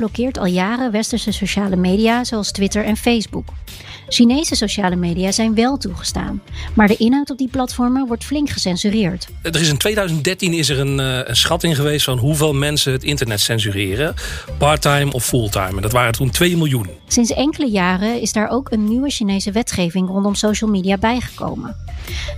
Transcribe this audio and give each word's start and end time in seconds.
Blokkeert 0.00 0.38
al 0.38 0.46
jaren 0.46 0.90
westerse 0.90 1.32
sociale 1.32 1.76
media 1.76 2.24
zoals 2.24 2.52
Twitter 2.52 2.84
en 2.84 2.96
Facebook. 2.96 3.48
Chinese 4.08 4.54
sociale 4.56 4.96
media 4.96 5.32
zijn 5.32 5.54
wel 5.54 5.76
toegestaan, 5.76 6.42
maar 6.74 6.88
de 6.88 6.96
inhoud 6.96 7.30
op 7.30 7.38
die 7.38 7.48
platformen 7.48 8.06
wordt 8.06 8.24
flink 8.24 8.50
gecensureerd. 8.50 9.28
Er 9.42 9.60
is 9.60 9.68
in 9.68 9.76
2013 9.76 10.52
is 10.52 10.68
er 10.68 10.78
een, 10.80 11.00
eh, 11.00 11.18
een 11.24 11.36
schatting 11.36 11.76
geweest 11.76 12.04
van 12.04 12.18
hoeveel 12.18 12.52
mensen 12.52 12.92
het 12.92 13.04
internet 13.04 13.40
censureren, 13.40 14.14
parttime 14.58 15.12
of 15.12 15.24
fulltime. 15.24 15.76
En 15.76 15.82
dat 15.82 15.92
waren 15.92 16.12
toen 16.12 16.30
2 16.30 16.56
miljoen. 16.56 16.86
Sinds 17.06 17.32
enkele 17.32 17.70
jaren 17.70 18.20
is 18.20 18.32
daar 18.32 18.48
ook 18.50 18.70
een 18.70 18.88
nieuwe 18.88 19.10
Chinese 19.10 19.52
wetgeving 19.52 20.08
rondom 20.08 20.34
social 20.34 20.70
media 20.70 20.96
bijgekomen. 20.98 21.76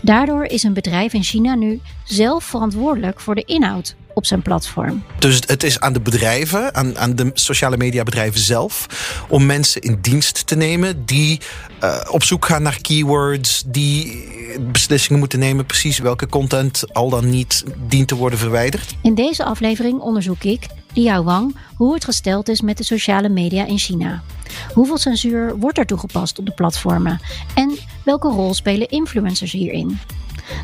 Daardoor 0.00 0.44
is 0.44 0.62
een 0.62 0.72
bedrijf 0.72 1.12
in 1.12 1.22
China 1.22 1.54
nu 1.54 1.80
zelf 2.04 2.44
verantwoordelijk 2.44 3.20
voor 3.20 3.34
de 3.34 3.44
inhoud 3.44 3.94
op 4.14 4.26
zijn 4.26 4.42
platform. 4.42 5.04
Dus 5.18 5.40
het 5.46 5.62
is 5.62 5.80
aan 5.80 5.92
de 5.92 6.00
bedrijven, 6.00 6.74
aan, 6.74 6.98
aan 6.98 7.16
de 7.16 7.30
sociale 7.34 7.76
media 7.76 8.02
bedrijven 8.02 8.40
zelf, 8.40 8.86
om 9.28 9.46
mensen 9.46 9.80
in 9.80 9.98
dienst 10.00 10.46
te 10.46 10.56
nemen 10.56 11.04
die 11.04 11.40
uh, 11.84 12.00
op 12.10 12.24
zoek 12.24 12.46
gaan 12.46 12.62
naar 12.62 12.80
keywords, 12.80 13.62
die 13.66 14.24
beslissingen 14.60 15.18
moeten 15.18 15.38
nemen 15.38 15.66
precies 15.66 15.98
welke 15.98 16.26
content 16.26 16.94
al 16.94 17.10
dan 17.10 17.30
niet 17.30 17.64
dient 17.88 18.08
te 18.08 18.14
worden 18.14 18.38
verwijderd. 18.38 18.94
In 19.02 19.14
deze 19.14 19.44
aflevering 19.44 20.00
onderzoek 20.00 20.42
ik, 20.42 20.66
Liao 20.94 21.22
Wang, 21.24 21.56
hoe 21.76 21.94
het 21.94 22.04
gesteld 22.04 22.48
is 22.48 22.60
met 22.60 22.76
de 22.76 22.84
sociale 22.84 23.28
media 23.28 23.66
in 23.66 23.78
China. 23.78 24.22
Hoeveel 24.72 24.98
censuur 24.98 25.56
wordt 25.58 25.78
er 25.78 25.86
toegepast 25.86 26.38
op 26.38 26.46
de 26.46 26.52
platformen? 26.52 27.20
En 27.54 27.78
welke 28.04 28.28
rol 28.28 28.54
spelen 28.54 28.88
influencers 28.88 29.52
hierin? 29.52 29.98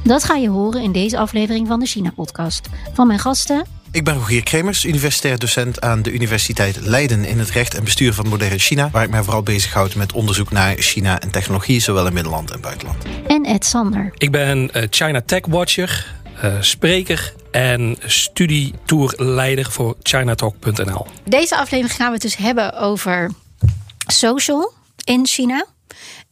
Dat 0.04 0.24
ga 0.24 0.34
je 0.34 0.48
horen 0.48 0.82
in 0.82 0.92
deze 0.92 1.18
aflevering 1.18 1.66
van 1.66 1.80
de 1.80 1.86
China-podcast. 1.86 2.68
Van 2.92 3.06
mijn 3.06 3.18
gasten. 3.18 3.66
Ik 3.90 4.04
ben 4.04 4.14
Rogier 4.14 4.42
Kremers, 4.42 4.84
universitair 4.84 5.38
docent 5.38 5.80
aan 5.80 6.02
de 6.02 6.12
Universiteit 6.12 6.80
Leiden 6.80 7.24
in 7.24 7.38
het 7.38 7.50
recht 7.50 7.74
en 7.74 7.84
bestuur 7.84 8.14
van 8.14 8.28
moderne 8.28 8.58
China, 8.58 8.90
waar 8.90 9.04
ik 9.04 9.10
mij 9.10 9.22
vooral 9.22 9.42
bezighoud 9.42 9.94
met 9.94 10.12
onderzoek 10.12 10.50
naar 10.50 10.76
China 10.76 11.20
en 11.20 11.30
technologie, 11.30 11.80
zowel 11.80 12.06
in 12.06 12.14
binnenland 12.14 12.50
en 12.50 12.60
buitenland. 12.60 13.04
En 13.26 13.44
Ed 13.44 13.64
Sander. 13.64 14.12
Ik 14.14 14.30
ben 14.30 14.70
uh, 14.76 14.82
China 14.90 15.20
Tech 15.26 15.46
Watcher, 15.46 16.14
uh, 16.44 16.52
spreker 16.60 17.34
en 17.50 17.96
studietourleider 18.04 19.70
voor 19.70 19.96
ChinaTalk.nl. 20.02 21.06
Deze 21.24 21.56
aflevering 21.56 21.96
gaan 21.96 22.06
we 22.06 22.12
het 22.12 22.22
dus 22.22 22.36
hebben 22.36 22.78
over 22.78 23.30
social 24.06 24.72
in 25.04 25.26
China. 25.26 25.66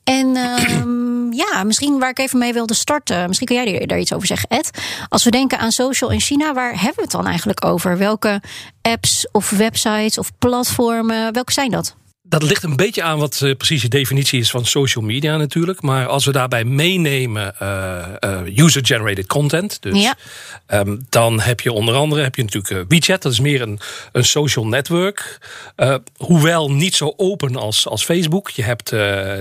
En 0.04 0.36
um, 0.36 1.15
ja, 1.30 1.64
misschien 1.64 1.98
waar 1.98 2.10
ik 2.10 2.18
even 2.18 2.38
mee 2.38 2.52
wilde 2.52 2.74
starten. 2.74 3.26
Misschien 3.26 3.46
kun 3.46 3.56
jij 3.56 3.86
daar 3.86 3.98
iets 3.98 4.12
over 4.12 4.26
zeggen, 4.26 4.48
Ed. 4.48 4.70
Als 5.08 5.24
we 5.24 5.30
denken 5.30 5.58
aan 5.58 5.72
social 5.72 6.10
in 6.10 6.20
China, 6.20 6.52
waar 6.52 6.72
hebben 6.72 6.94
we 6.94 7.02
het 7.02 7.10
dan 7.10 7.26
eigenlijk 7.26 7.64
over? 7.64 7.98
Welke 7.98 8.40
apps 8.82 9.28
of 9.32 9.50
websites 9.50 10.18
of 10.18 10.30
platformen, 10.38 11.32
welke 11.32 11.52
zijn 11.52 11.70
dat? 11.70 11.96
Dat 12.28 12.42
ligt 12.42 12.62
een 12.62 12.76
beetje 12.76 13.02
aan 13.02 13.18
wat 13.18 13.40
uh, 13.44 13.56
precies 13.56 13.82
de 13.82 13.88
definitie 13.88 14.40
is 14.40 14.50
van 14.50 14.64
social 14.64 15.04
media 15.04 15.36
natuurlijk. 15.36 15.82
Maar 15.82 16.06
als 16.06 16.24
we 16.24 16.32
daarbij 16.32 16.64
meenemen 16.64 17.54
uh, 17.62 18.04
uh, 18.20 18.64
user-generated 18.64 19.26
content. 19.26 19.82
Dus 19.82 20.02
ja. 20.02 20.14
um, 20.80 21.06
dan 21.08 21.40
heb 21.40 21.60
je 21.60 21.72
onder 21.72 21.94
andere 21.94 22.22
heb 22.22 22.34
je 22.34 22.42
natuurlijk 22.42 22.84
WeChat. 22.88 23.22
Dat 23.22 23.32
is 23.32 23.40
meer 23.40 23.62
een, 23.62 23.80
een 24.12 24.24
social 24.24 24.66
network. 24.66 25.38
hoewel 26.16 26.70
niet 26.70 26.94
zo 26.94 27.12
open 27.16 27.56
als, 27.56 27.88
als 27.88 28.04
Facebook. 28.04 28.50
Je 28.50 28.62
hebt 28.62 28.92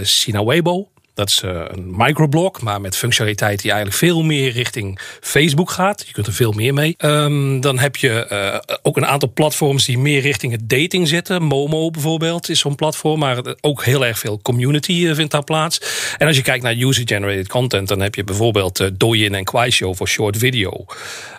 Sina 0.08 0.44
Weibo. 0.44 0.88
Dat 1.16 1.30
is 1.30 1.42
uh, 1.46 1.62
een 1.68 1.94
microblog, 1.96 2.62
maar 2.62 2.82
met 2.82 2.98
functionaliteit 2.98 3.62
die 3.62 3.72
eigenlijk 3.72 4.00
veel 4.00 4.24
meer 4.24 4.52
richting 4.52 5.00
Facebook 5.22 5.70
gaat. 5.70 6.04
Je 6.08 6.14
kunt 6.14 6.28
er 6.28 6.34
veel 6.34 6.52
meer 6.52 6.74
mee. 6.74 6.96
Um, 6.98 7.62
dan 7.62 7.80
heb 7.80 7.96
je 7.96 8.28
uh, 8.32 8.76
ook 8.82 8.98
een 8.98 9.06
aantal 9.06 9.32
platforms 9.34 9.86
die 9.86 9.98
meer 9.98 10.22
richting 10.22 10.52
het 10.52 10.70
dating 10.70 11.08
zitten. 11.08 11.44
Momo 11.44 11.90
bijvoorbeeld 11.90 12.50
is 12.50 12.60
zo'n 12.60 12.76
platform, 12.76 13.20
maar 13.20 13.38
ook 13.62 13.84
heel 13.84 14.06
erg 14.06 14.20
veel 14.20 14.40
community 14.42 14.92
uh, 14.92 15.16
vindt 15.16 15.32
daar 15.32 15.44
plaats. 15.44 15.82
En 16.18 16.28
als 16.28 16.36
je 16.36 16.42
kijkt 16.42 16.64
naar 16.64 16.76
user-generated 16.76 17.48
content, 17.48 17.88
dan 17.88 18.00
heb 18.00 18.16
je 18.16 18.24
bijvoorbeeld 18.24 18.80
uh, 18.80 18.88
Douyin 18.94 19.36
en 19.36 19.44
Kuaishou 19.44 19.96
voor 19.96 20.08
short 20.08 20.38
video. 20.38 20.86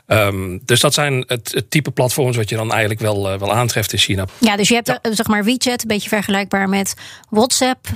Um, 0.06 0.60
dus 0.64 0.80
dat 0.80 0.94
zijn 0.94 1.24
het, 1.26 1.52
het, 1.54 1.70
type 1.70 1.90
platforms 1.90 2.36
wat 2.36 2.48
je 2.48 2.56
dan 2.56 2.70
eigenlijk 2.70 3.00
wel, 3.00 3.38
wel 3.38 3.52
aantreft 3.52 3.92
in 3.92 3.98
China. 3.98 4.26
Ja, 4.38 4.56
dus 4.56 4.68
je 4.68 4.74
hebt 4.74 4.86
ja. 4.86 4.98
zeg 5.12 5.26
maar 5.26 5.44
WeChat, 5.44 5.82
een 5.82 5.88
beetje 5.88 6.08
vergelijkbaar 6.08 6.68
met 6.68 6.94
WhatsApp. 7.30 7.86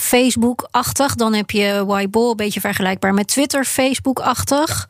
Facebook-achtig. 0.00 1.14
Dan 1.14 1.34
heb 1.34 1.50
je 1.50 1.84
Weibo, 1.86 2.30
een 2.30 2.36
beetje 2.36 2.60
vergelijkbaar 2.60 3.14
met 3.14 3.28
Twitter, 3.28 3.64
Facebook-achtig. 3.64 4.88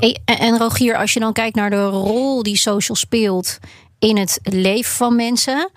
Ja. 0.00 0.14
En, 0.24 0.38
en 0.38 0.58
Rogier, 0.58 0.96
als 0.96 1.12
je 1.12 1.20
dan 1.20 1.32
kijkt 1.32 1.56
naar 1.56 1.70
de 1.70 1.84
rol 1.84 2.42
die 2.42 2.56
social 2.56 2.96
speelt 2.96 3.58
in 3.98 4.16
het 4.16 4.38
leven 4.42 4.92
van 4.92 5.16
mensen. 5.16 5.70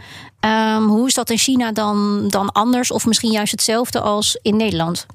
Um, 0.46 0.88
hoe 0.88 1.08
is 1.08 1.14
dat 1.14 1.30
in 1.30 1.38
China 1.38 1.72
dan, 1.72 2.28
dan 2.28 2.52
anders 2.52 2.92
of 2.92 3.06
misschien 3.06 3.32
juist 3.32 3.52
hetzelfde 3.52 4.02
als 4.02 4.40
in 4.42 4.58
Nederland? 4.58 5.06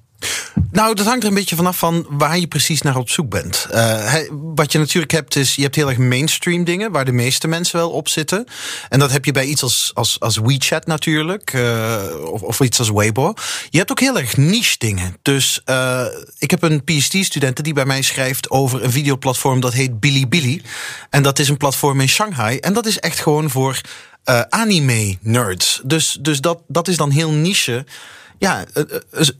Nou, 0.70 0.94
dat 0.94 1.06
hangt 1.06 1.22
er 1.22 1.28
een 1.28 1.34
beetje 1.34 1.56
vanaf 1.56 1.78
van 1.78 2.06
waar 2.08 2.38
je 2.38 2.46
precies 2.46 2.82
naar 2.82 2.96
op 2.96 3.10
zoek 3.10 3.30
bent. 3.30 3.66
Uh, 3.74 4.14
wat 4.30 4.72
je 4.72 4.78
natuurlijk 4.78 5.12
hebt 5.12 5.36
is, 5.36 5.54
je 5.54 5.62
hebt 5.62 5.74
heel 5.74 5.88
erg 5.88 5.98
mainstream 5.98 6.64
dingen 6.64 6.92
waar 6.92 7.04
de 7.04 7.12
meeste 7.12 7.48
mensen 7.48 7.78
wel 7.78 7.90
op 7.90 8.08
zitten. 8.08 8.46
En 8.88 8.98
dat 8.98 9.12
heb 9.12 9.24
je 9.24 9.32
bij 9.32 9.44
iets 9.44 9.62
als, 9.62 9.90
als, 9.94 10.20
als 10.20 10.36
WeChat 10.36 10.86
natuurlijk, 10.86 11.52
uh, 11.52 12.02
of, 12.30 12.42
of 12.42 12.60
iets 12.60 12.78
als 12.78 12.90
Weibo. 12.90 13.34
Je 13.70 13.78
hebt 13.78 13.90
ook 13.90 14.00
heel 14.00 14.18
erg 14.18 14.36
niche 14.36 14.74
dingen. 14.78 15.16
Dus 15.22 15.60
uh, 15.66 16.04
ik 16.38 16.50
heb 16.50 16.62
een 16.62 16.84
PhD-student 16.84 17.64
die 17.64 17.74
bij 17.74 17.86
mij 17.86 18.02
schrijft 18.02 18.50
over 18.50 18.84
een 18.84 18.92
videoplatform 18.92 19.60
dat 19.60 19.72
heet 19.72 20.00
Bilibili. 20.00 20.62
En 21.10 21.22
dat 21.22 21.38
is 21.38 21.48
een 21.48 21.56
platform 21.56 22.00
in 22.00 22.08
Shanghai. 22.08 22.58
En 22.58 22.72
dat 22.72 22.86
is 22.86 22.98
echt 22.98 23.20
gewoon 23.20 23.50
voor 23.50 23.80
anime-nerds. 24.48 25.80
Dus, 25.84 26.18
dus 26.20 26.40
dat, 26.40 26.62
dat 26.68 26.88
is 26.88 26.96
dan 26.96 27.10
heel 27.10 27.30
niche 27.30 27.84
ja, 28.38 28.64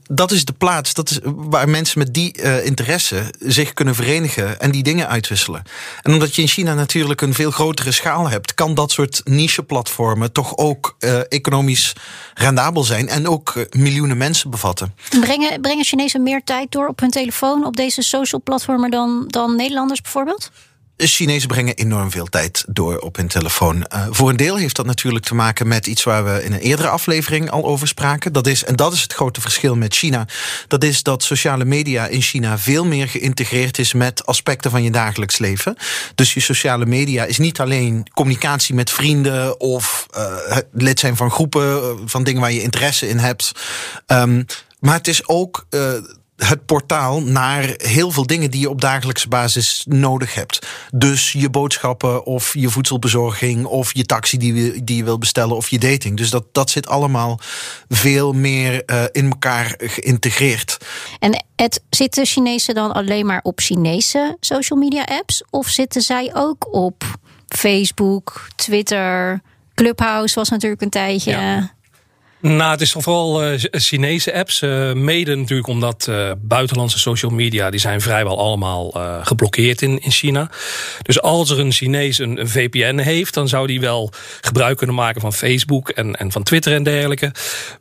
dat 0.07 0.31
is 0.31 0.45
de 0.45 0.53
plaats 0.53 0.93
dat 0.93 1.09
is 1.09 1.19
waar 1.23 1.69
mensen 1.69 1.99
met 1.99 2.13
die 2.13 2.41
uh, 2.41 2.65
interesse 2.65 3.33
zich 3.39 3.73
kunnen 3.73 3.95
verenigen 3.95 4.59
en 4.59 4.71
die 4.71 4.83
dingen 4.83 5.07
uitwisselen. 5.07 5.63
En 6.01 6.13
omdat 6.13 6.35
je 6.35 6.41
in 6.41 6.47
China 6.47 6.73
natuurlijk 6.73 7.21
een 7.21 7.33
veel 7.33 7.51
grotere 7.51 7.91
schaal 7.91 8.29
hebt, 8.29 8.53
kan 8.53 8.73
dat 8.73 8.91
soort 8.91 9.21
niche-platformen 9.23 10.31
toch 10.31 10.57
ook 10.57 10.95
economisch 11.29 11.93
rendabel 12.33 12.83
zijn 12.83 13.09
en 13.09 13.27
ook 13.27 13.53
miljoenen 13.69 14.17
mensen 14.17 14.49
bevatten. 14.49 14.95
Brengen, 15.19 15.61
brengen 15.61 15.85
Chinezen 15.85 16.23
meer 16.23 16.43
tijd 16.43 16.71
door 16.71 16.87
op 16.87 16.99
hun 16.99 17.09
telefoon 17.09 17.65
op 17.65 17.75
deze 17.75 18.01
social 18.01 18.41
platformen 18.41 18.91
dan, 18.91 19.23
dan 19.27 19.55
Nederlanders 19.55 20.01
bijvoorbeeld? 20.01 20.51
Chinezen 20.97 21.47
brengen 21.47 21.75
enorm 21.75 22.11
veel 22.11 22.25
tijd 22.25 22.65
door 22.67 22.97
op 22.97 23.15
hun 23.15 23.27
telefoon. 23.27 23.75
Uh, 23.75 24.07
voor 24.09 24.29
een 24.29 24.35
deel 24.37 24.55
heeft 24.55 24.75
dat 24.75 24.85
natuurlijk 24.85 25.25
te 25.25 25.35
maken 25.35 25.67
met 25.67 25.87
iets 25.87 26.03
waar 26.03 26.25
we 26.25 26.43
in 26.43 26.53
een 26.53 26.59
eerdere 26.59 26.87
aflevering 26.87 27.49
al 27.49 27.65
over 27.65 27.87
spraken. 27.87 28.33
Dat 28.33 28.47
is, 28.47 28.63
en 28.63 28.75
dat 28.75 28.93
is 28.93 29.01
het 29.01 29.13
grote 29.13 29.41
verschil 29.41 29.75
met 29.75 29.95
China. 29.95 30.27
Dat 30.67 30.83
is 30.83 31.03
dat 31.03 31.23
sociale 31.23 31.65
media 31.65 32.07
in 32.07 32.21
China 32.21 32.57
veel 32.57 32.85
meer 32.85 33.07
geïntegreerd 33.07 33.77
is 33.77 33.93
met 33.93 34.25
aspecten 34.25 34.71
van 34.71 34.83
je 34.83 34.91
dagelijks 34.91 35.37
leven. 35.37 35.75
Dus 36.15 36.33
je 36.33 36.39
sociale 36.39 36.85
media 36.85 37.23
is 37.23 37.37
niet 37.37 37.59
alleen 37.59 38.07
communicatie 38.13 38.75
met 38.75 38.89
vrienden 38.89 39.59
of 39.59 40.05
uh, 40.17 40.57
lid 40.71 40.99
zijn 40.99 41.15
van 41.15 41.31
groepen, 41.31 41.99
van 42.09 42.23
dingen 42.23 42.41
waar 42.41 42.51
je 42.51 42.61
interesse 42.61 43.09
in 43.09 43.17
hebt. 43.17 43.51
Um, 44.07 44.45
maar 44.79 44.95
het 44.95 45.07
is 45.07 45.27
ook 45.27 45.65
het 46.37 46.65
portaal 46.65 47.21
naar 47.21 47.73
heel 47.77 48.11
veel 48.11 48.25
dingen 48.25 48.51
die 48.51 48.59
je 48.61 48.69
op 48.69 48.81
dagelijkse 48.81 49.27
basis 49.27 49.83
nodig 49.87 50.33
hebt. 50.33 50.67
Dus 50.93 51.31
je 51.31 51.49
boodschappen 51.49 52.25
of 52.25 52.53
je 52.53 52.69
voedselbezorging 52.69 53.65
of 53.65 53.93
je 53.93 54.05
taxi 54.05 54.37
die, 54.37 54.53
je, 54.53 54.83
die 54.83 54.97
je 54.97 55.03
wil 55.03 55.17
bestellen 55.17 55.55
of 55.55 55.69
je 55.69 55.79
dating. 55.79 56.17
Dus 56.17 56.29
dat, 56.29 56.45
dat 56.51 56.69
zit 56.69 56.87
allemaal 56.87 57.39
veel 57.89 58.33
meer 58.33 58.83
uh, 58.85 59.03
in 59.11 59.29
elkaar 59.29 59.73
geïntegreerd. 59.77 60.77
En 61.19 61.45
het, 61.55 61.83
zitten 61.89 62.25
Chinezen 62.25 62.75
dan 62.75 62.91
alleen 62.91 63.25
maar 63.25 63.39
op 63.43 63.59
Chinese 63.59 64.37
social 64.39 64.79
media 64.79 65.03
apps 65.03 65.43
of 65.49 65.67
zitten 65.67 66.01
zij 66.01 66.31
ook 66.33 66.73
op 66.73 67.03
Facebook, 67.47 68.47
Twitter, 68.55 69.41
Clubhouse 69.73 70.35
was 70.35 70.49
natuurlijk 70.49 70.81
een 70.81 70.89
tijdje. 70.89 71.31
Ja. 71.31 71.75
Nou, 72.41 72.71
het 72.71 72.81
is 72.81 72.91
vooral 72.91 73.43
uh, 73.43 73.59
Chinese 73.71 74.33
apps. 74.33 74.61
Uh, 74.61 74.93
mede 74.93 75.35
natuurlijk 75.35 75.67
omdat 75.67 76.11
buitenlandse 76.37 76.99
social 76.99 77.31
media... 77.31 77.69
die 77.69 77.79
zijn 77.79 78.01
vrijwel 78.01 78.39
allemaal 78.39 78.91
geblokkeerd 79.23 79.81
in, 79.81 79.99
in 79.99 80.11
China. 80.11 80.49
Dus 81.01 81.21
als 81.21 81.49
er 81.49 81.59
een 81.59 81.71
Chinees 81.71 82.19
een, 82.19 82.39
VPN 82.47 82.97
heeft... 82.97 83.33
dan 83.33 83.47
zou 83.47 83.67
die 83.67 83.79
wel 83.79 84.11
gebruik 84.41 84.77
kunnen 84.77 84.95
maken 84.95 85.21
van 85.21 85.33
Facebook 85.33 85.89
en, 85.89 86.15
en 86.15 86.31
van 86.31 86.43
Twitter 86.43 86.73
en 86.73 86.83
dergelijke. 86.83 87.31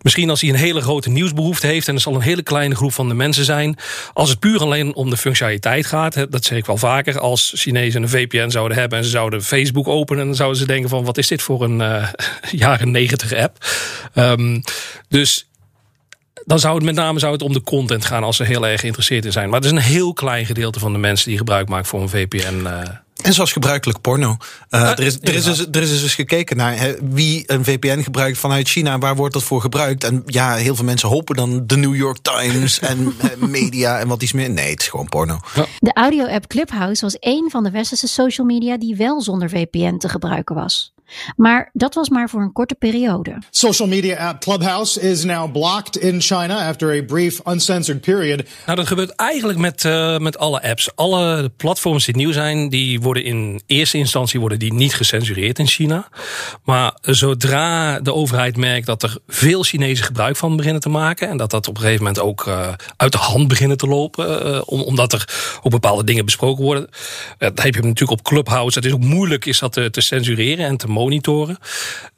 Misschien 0.02 0.30
als 0.30 0.40
hij 0.40 0.50
een 0.50 0.56
hele 0.56 0.80
grote 0.80 1.10
nieuwsbehoefte 1.10 1.66
heeft... 1.66 1.88
en 1.88 1.94
er 1.94 2.00
zal 2.00 2.14
een 2.14 2.20
hele 2.20 2.42
kleine 2.42 2.74
groep 2.74 2.92
van 2.92 3.08
de 3.08 3.14
mensen 3.14 3.44
zijn. 3.44 3.76
Als 4.12 4.30
het 4.30 4.38
puur 4.38 4.60
alleen 4.60 4.94
om 4.94 5.10
de 5.10 5.16
functionaliteit 5.16 5.86
gaat... 5.86 6.26
Dat 6.30 6.44
zeg 6.44 6.58
ik 6.58 6.66
wel 6.66 6.76
vaker... 6.76 7.18
als 7.18 7.52
Chinezen 7.56 8.02
een 8.02 8.08
VPN 8.08 8.50
zouden 8.50 8.78
hebben... 8.78 8.98
en 8.98 9.04
ze 9.04 9.10
zouden 9.10 9.42
Facebook 9.42 9.88
openen... 9.88 10.26
dan 10.26 10.34
zouden 10.34 10.58
ze 10.58 10.66
denken 10.66 10.88
van... 10.88 11.04
wat 11.04 11.18
is 11.18 11.28
dit 11.28 11.42
voor 11.42 11.62
een 11.62 11.78
jaren 12.50 12.90
negentig 12.90 13.32
app... 13.32 13.64
Um, 14.14 14.45
Ehm, 14.54 14.60
dus 15.08 15.48
dan 16.44 16.58
zou 16.58 16.74
het 16.74 16.84
met 16.84 16.94
name 16.94 17.18
zou 17.18 17.32
het 17.32 17.42
om 17.42 17.52
de 17.52 17.62
content 17.62 18.04
gaan 18.04 18.22
als 18.22 18.36
ze 18.36 18.44
heel 18.44 18.66
erg 18.66 18.80
geïnteresseerd 18.80 19.24
in 19.24 19.32
zijn. 19.32 19.48
Maar 19.48 19.60
het 19.60 19.64
is 19.64 19.76
een 19.76 19.82
heel 19.84 20.12
klein 20.12 20.46
gedeelte 20.46 20.78
van 20.78 20.92
de 20.92 20.98
mensen 20.98 21.28
die 21.28 21.38
gebruik 21.38 21.68
maken 21.68 21.86
voor 21.86 22.00
een 22.00 22.08
VPN. 22.08 22.60
Uh. 22.64 22.80
Eh. 22.80 22.88
En 23.22 23.32
zoals 23.32 23.52
gebruikelijk 23.52 24.00
porno. 24.00 24.36
Uh, 24.70 24.90
er, 24.90 25.00
is, 25.00 25.18
er, 25.20 25.34
is 25.34 25.44
dus, 25.44 25.66
er 25.70 25.82
is 25.82 26.00
dus 26.00 26.14
gekeken 26.14 26.56
naar 26.56 26.96
wie 27.02 27.42
een 27.46 27.64
VPN 27.64 28.02
gebruikt 28.02 28.38
vanuit 28.38 28.68
China. 28.68 28.98
Waar 28.98 29.16
wordt 29.16 29.34
dat 29.34 29.42
voor 29.42 29.60
gebruikt? 29.60 30.04
En 30.04 30.22
ja, 30.26 30.54
heel 30.54 30.74
veel 30.74 30.84
mensen 30.84 31.08
hopen 31.08 31.36
dan 31.36 31.66
de 31.66 31.76
New 31.76 31.94
York 31.94 32.18
Times 32.22 32.78
en 32.90 33.14
media 33.38 33.98
en 33.98 34.08
wat 34.08 34.22
iets 34.22 34.32
meer. 34.32 34.50
Nee, 34.50 34.70
het 34.70 34.80
is 34.80 34.88
gewoon 34.88 35.08
porno. 35.08 35.38
De 35.78 35.92
audio-app 35.92 36.46
Clubhouse 36.46 37.02
was 37.04 37.18
één 37.18 37.50
van 37.50 37.64
de 37.64 37.70
westerse 37.70 38.08
social 38.08 38.46
media 38.46 38.78
die 38.78 38.96
wel 38.96 39.22
zonder 39.22 39.48
VPN 39.48 39.96
te 39.96 40.08
gebruiken 40.08 40.54
was. 40.54 40.94
Maar 41.36 41.70
dat 41.72 41.94
was 41.94 42.08
maar 42.08 42.28
voor 42.28 42.40
een 42.40 42.52
korte 42.52 42.74
periode. 42.74 43.38
Social 43.50 43.88
media 43.88 44.28
app 44.28 44.40
Clubhouse 44.40 45.00
is 45.00 45.24
now 45.24 45.52
blocked 45.52 45.96
in 45.96 46.20
China 46.20 46.68
after 46.68 46.98
a 46.98 47.02
brief 47.02 47.40
uncensored 47.46 48.00
period. 48.00 48.42
Nou, 48.66 48.78
dat 48.78 48.86
gebeurt 48.86 49.10
eigenlijk 49.10 49.58
met, 49.58 49.84
uh, 49.84 50.18
met 50.18 50.38
alle 50.38 50.62
apps. 50.62 50.96
Alle 50.96 51.50
platforms 51.56 52.04
die 52.04 52.16
nieuw 52.16 52.32
zijn, 52.32 52.68
die 52.68 53.00
worden 53.00 53.24
in 53.24 53.60
eerste 53.66 53.98
instantie 53.98 54.40
worden 54.40 54.58
die 54.58 54.72
niet 54.72 54.94
gecensureerd 54.94 55.58
in 55.58 55.66
China. 55.66 56.08
Maar 56.64 56.96
zodra 57.00 58.00
de 58.00 58.14
overheid 58.14 58.56
merkt 58.56 58.86
dat 58.86 59.02
er 59.02 59.18
veel 59.26 59.62
Chinezen 59.62 60.04
gebruik 60.04 60.36
van 60.36 60.56
beginnen 60.56 60.80
te 60.80 60.88
maken 60.88 61.28
en 61.28 61.36
dat 61.36 61.50
dat 61.50 61.68
op 61.68 61.74
een 61.74 61.82
gegeven 61.82 62.04
moment 62.04 62.22
ook 62.22 62.46
uh, 62.46 62.72
uit 62.96 63.12
de 63.12 63.18
hand 63.18 63.48
beginnen 63.48 63.76
te 63.76 63.86
lopen, 63.86 64.46
uh, 64.46 64.60
omdat 64.66 65.12
er 65.12 65.28
ook 65.62 65.70
bepaalde 65.70 66.04
dingen 66.04 66.24
besproken 66.24 66.64
worden. 66.64 66.88
dat 67.38 67.62
heb 67.62 67.74
je 67.74 67.82
natuurlijk 67.82 68.10
op 68.10 68.22
Clubhouse. 68.22 68.78
Het 68.78 68.86
is 68.86 68.92
ook 68.92 69.00
moeilijk 69.00 69.44
is 69.44 69.58
dat 69.58 69.72
te, 69.72 69.90
te 69.90 70.00
censureren 70.00 70.66
en 70.66 70.76
te 70.76 70.88
monitoren. 70.96 71.58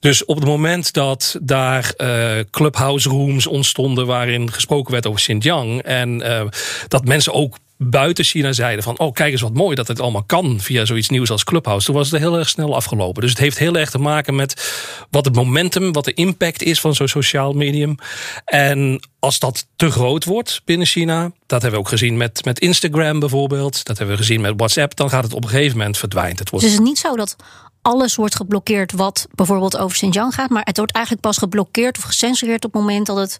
Dus 0.00 0.24
op 0.24 0.36
het 0.36 0.44
moment 0.44 0.92
dat 0.92 1.36
daar 1.40 1.94
uh, 1.96 2.30
clubhouse 2.50 3.08
rooms 3.08 3.46
ontstonden 3.46 4.06
waarin 4.06 4.52
gesproken 4.52 4.92
werd 4.92 5.06
over 5.06 5.20
Xinjiang 5.20 5.82
en 5.82 6.20
uh, 6.20 6.42
dat 6.88 7.04
mensen 7.04 7.32
ook 7.32 7.56
buiten 7.78 8.24
China 8.24 8.52
zeiden 8.52 8.84
van... 8.84 8.98
oh, 8.98 9.12
kijk 9.12 9.32
eens 9.32 9.40
wat 9.40 9.54
mooi 9.54 9.74
dat 9.74 9.88
het 9.88 10.00
allemaal 10.00 10.24
kan 10.24 10.60
via 10.60 10.84
zoiets 10.84 11.08
nieuws 11.08 11.30
als 11.30 11.44
Clubhouse. 11.44 11.86
Toen 11.86 11.94
was 11.94 12.10
het 12.10 12.20
heel 12.20 12.38
erg 12.38 12.48
snel 12.48 12.74
afgelopen. 12.74 13.22
Dus 13.22 13.30
het 13.30 13.38
heeft 13.38 13.58
heel 13.58 13.74
erg 13.74 13.90
te 13.90 13.98
maken 13.98 14.34
met 14.34 14.72
wat 15.10 15.24
het 15.24 15.34
momentum... 15.34 15.92
wat 15.92 16.04
de 16.04 16.14
impact 16.14 16.62
is 16.62 16.80
van 16.80 16.94
zo'n 16.94 17.08
sociaal 17.08 17.52
medium. 17.52 17.96
En 18.44 19.00
als 19.18 19.38
dat 19.38 19.66
te 19.76 19.90
groot 19.90 20.24
wordt 20.24 20.62
binnen 20.64 20.86
China... 20.86 21.32
dat 21.46 21.62
hebben 21.62 21.80
we 21.80 21.86
ook 21.86 21.92
gezien 21.92 22.16
met, 22.16 22.44
met 22.44 22.60
Instagram 22.60 23.20
bijvoorbeeld... 23.20 23.84
dat 23.84 23.98
hebben 23.98 24.16
we 24.16 24.22
gezien 24.22 24.40
met 24.40 24.54
WhatsApp... 24.56 24.96
dan 24.96 25.10
gaat 25.10 25.24
het 25.24 25.34
op 25.34 25.42
een 25.42 25.50
gegeven 25.50 25.76
moment 25.76 25.98
verdwijnen. 25.98 26.38
Het 26.38 26.50
wordt... 26.50 26.64
Dus 26.64 26.74
het 26.74 26.82
is 26.82 26.88
niet 26.88 26.98
zo 26.98 27.16
dat 27.16 27.36
alles 27.82 28.14
wordt 28.14 28.36
geblokkeerd 28.36 28.92
wat 28.92 29.26
bijvoorbeeld 29.34 29.76
over 29.76 29.96
Xinjiang 29.96 30.34
gaat. 30.34 30.50
Maar 30.50 30.62
het 30.64 30.76
wordt 30.76 30.92
eigenlijk 30.92 31.26
pas 31.26 31.38
geblokkeerd 31.38 31.96
of 31.96 32.02
gecensureerd 32.04 32.64
op 32.64 32.72
het 32.72 32.82
moment 32.82 33.06
dat 33.06 33.16
het 33.16 33.36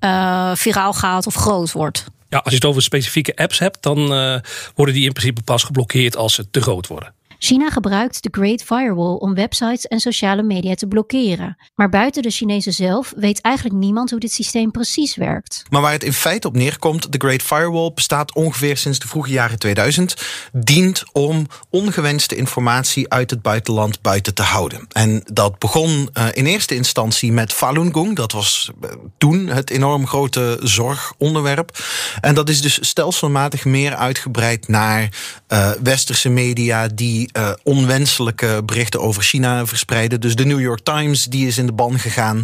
uh, 0.00 0.54
viraal 0.54 0.92
gaat 0.92 1.26
of 1.26 1.34
groot 1.34 1.72
wordt. 1.72 2.04
Ja, 2.28 2.38
als 2.38 2.48
je 2.48 2.54
het 2.54 2.64
over 2.64 2.82
specifieke 2.82 3.36
apps 3.36 3.58
hebt, 3.58 3.82
dan 3.82 3.98
uh, 3.98 4.36
worden 4.74 4.94
die 4.94 5.04
in 5.04 5.12
principe 5.12 5.42
pas 5.42 5.62
geblokkeerd 5.62 6.16
als 6.16 6.34
ze 6.34 6.50
te 6.50 6.60
groot 6.62 6.86
worden. 6.86 7.14
China 7.44 7.70
gebruikt 7.70 8.22
de 8.22 8.28
Great 8.30 8.62
Firewall 8.62 9.14
om 9.14 9.34
websites 9.34 9.86
en 9.86 10.00
sociale 10.00 10.42
media 10.42 10.74
te 10.74 10.86
blokkeren. 10.86 11.56
Maar 11.74 11.88
buiten 11.88 12.22
de 12.22 12.30
Chinezen 12.30 12.72
zelf 12.72 13.12
weet 13.16 13.40
eigenlijk 13.40 13.76
niemand 13.76 14.10
hoe 14.10 14.20
dit 14.20 14.32
systeem 14.32 14.70
precies 14.70 15.16
werkt. 15.16 15.62
Maar 15.70 15.80
waar 15.80 15.92
het 15.92 16.04
in 16.04 16.12
feite 16.12 16.48
op 16.48 16.54
neerkomt, 16.54 17.12
de 17.12 17.18
Great 17.18 17.42
Firewall 17.42 17.92
bestaat 17.94 18.34
ongeveer 18.34 18.76
sinds 18.76 18.98
de 18.98 19.08
vroege 19.08 19.30
jaren 19.30 19.58
2000, 19.58 20.16
dient 20.52 21.04
om 21.12 21.46
ongewenste 21.70 22.36
informatie 22.36 23.12
uit 23.12 23.30
het 23.30 23.42
buitenland 23.42 24.00
buiten 24.00 24.34
te 24.34 24.42
houden. 24.42 24.86
En 24.92 25.22
dat 25.32 25.58
begon 25.58 26.08
uh, 26.14 26.26
in 26.32 26.46
eerste 26.46 26.74
instantie 26.74 27.32
met 27.32 27.52
Falun 27.52 27.92
Gong. 27.92 28.16
Dat 28.16 28.32
was 28.32 28.70
uh, 28.84 28.90
toen 29.18 29.46
het 29.46 29.70
enorm 29.70 30.06
grote 30.06 30.58
zorgonderwerp. 30.62 31.78
En 32.20 32.34
dat 32.34 32.48
is 32.48 32.60
dus 32.60 32.88
stelselmatig 32.88 33.64
meer 33.64 33.94
uitgebreid 33.94 34.68
naar 34.68 35.08
uh, 35.48 35.70
westerse 35.82 36.28
media 36.28 36.88
die 36.88 37.30
uh, 37.36 37.50
onwenselijke 37.62 38.62
berichten 38.66 39.00
over 39.00 39.22
China 39.22 39.66
verspreiden. 39.66 40.20
Dus 40.20 40.36
de 40.36 40.44
New 40.44 40.60
York 40.60 40.80
Times 40.80 41.24
die 41.24 41.46
is 41.46 41.58
in 41.58 41.66
de 41.66 41.72
ban 41.72 41.98
gegaan 41.98 42.42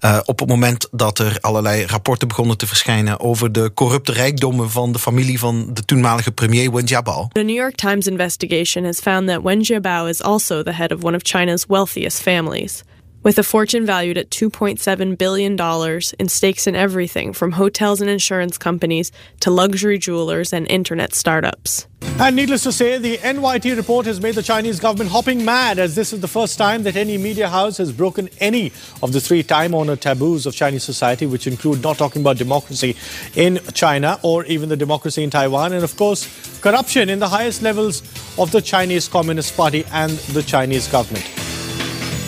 uh, 0.00 0.18
op 0.24 0.38
het 0.38 0.48
moment 0.48 0.88
dat 0.90 1.18
er 1.18 1.38
allerlei 1.40 1.86
rapporten 1.86 2.28
begonnen 2.28 2.56
te 2.56 2.66
verschijnen 2.66 3.20
over 3.20 3.52
de 3.52 3.70
corrupte 3.74 4.12
rijkdommen 4.12 4.70
van 4.70 4.92
de 4.92 4.98
familie 4.98 5.38
van 5.38 5.70
de 5.72 5.84
toenmalige 5.84 6.32
premier 6.32 6.72
Wen 6.72 6.84
Jiabao. 6.84 7.28
The 7.32 7.40
New 7.40 7.56
York 7.56 7.74
Times 7.74 8.06
investigation 8.06 8.84
has 8.84 8.98
found 8.98 9.28
that 9.28 9.42
Wen 9.42 9.60
Jiabao 9.60 10.06
is 10.06 10.22
also 10.22 10.62
the 10.62 10.72
head 10.72 10.92
of 10.92 11.04
one 11.04 11.16
of 11.16 11.22
China's 11.22 11.64
wealthiest 11.68 12.20
families. 12.20 12.82
With 13.22 13.38
a 13.38 13.42
fortune 13.42 13.84
valued 13.84 14.18
at 14.18 14.30
$2.7 14.30 15.18
billion 15.18 16.02
in 16.18 16.28
stakes 16.28 16.66
in 16.66 16.74
everything 16.74 17.32
from 17.32 17.52
hotels 17.52 18.00
and 18.00 18.10
insurance 18.10 18.58
companies 18.58 19.12
to 19.40 19.50
luxury 19.50 19.98
jewelers 19.98 20.52
and 20.52 20.70
internet 20.70 21.14
startups. 21.14 21.86
And 22.18 22.36
needless 22.36 22.62
to 22.64 22.72
say, 22.72 22.98
the 22.98 23.18
NYT 23.18 23.76
report 23.76 24.06
has 24.06 24.20
made 24.20 24.34
the 24.34 24.42
Chinese 24.42 24.80
government 24.80 25.10
hopping 25.10 25.44
mad, 25.44 25.78
as 25.78 25.94
this 25.94 26.12
is 26.12 26.20
the 26.20 26.28
first 26.28 26.58
time 26.58 26.82
that 26.82 26.96
any 26.96 27.18
media 27.18 27.48
house 27.48 27.76
has 27.78 27.92
broken 27.92 28.28
any 28.40 28.72
of 29.02 29.12
the 29.12 29.20
three 29.20 29.42
time 29.42 29.74
honored 29.74 30.00
taboos 30.00 30.46
of 30.46 30.54
Chinese 30.54 30.82
society, 30.82 31.26
which 31.26 31.46
include 31.46 31.82
not 31.82 31.98
talking 31.98 32.22
about 32.22 32.36
democracy 32.36 32.96
in 33.34 33.58
China 33.74 34.18
or 34.22 34.44
even 34.46 34.68
the 34.68 34.76
democracy 34.76 35.22
in 35.22 35.30
Taiwan, 35.30 35.72
and 35.72 35.84
of 35.84 35.96
course, 35.96 36.26
corruption 36.60 37.08
in 37.08 37.18
the 37.18 37.28
highest 37.28 37.62
levels 37.62 38.02
of 38.38 38.50
the 38.50 38.60
Chinese 38.60 39.08
Communist 39.08 39.56
Party 39.56 39.84
and 39.92 40.12
the 40.32 40.42
Chinese 40.42 40.88
government. 40.88 41.39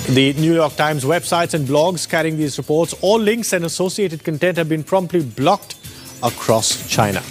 The 0.04 0.34
New 0.36 0.54
York 0.54 0.76
Times 0.76 1.04
websites 1.04 1.54
and 1.54 1.68
blogs 1.68 2.06
carrying 2.06 2.36
these 2.36 2.56
reports, 2.56 3.00
all 3.00 3.20
links 3.20 3.52
and 3.52 3.64
associated 3.64 4.22
content 4.22 4.56
have 4.56 4.68
been 4.68 4.84
promptly 4.84 5.24
blocked 5.34 5.76
across 6.20 6.78
China. 6.88 7.22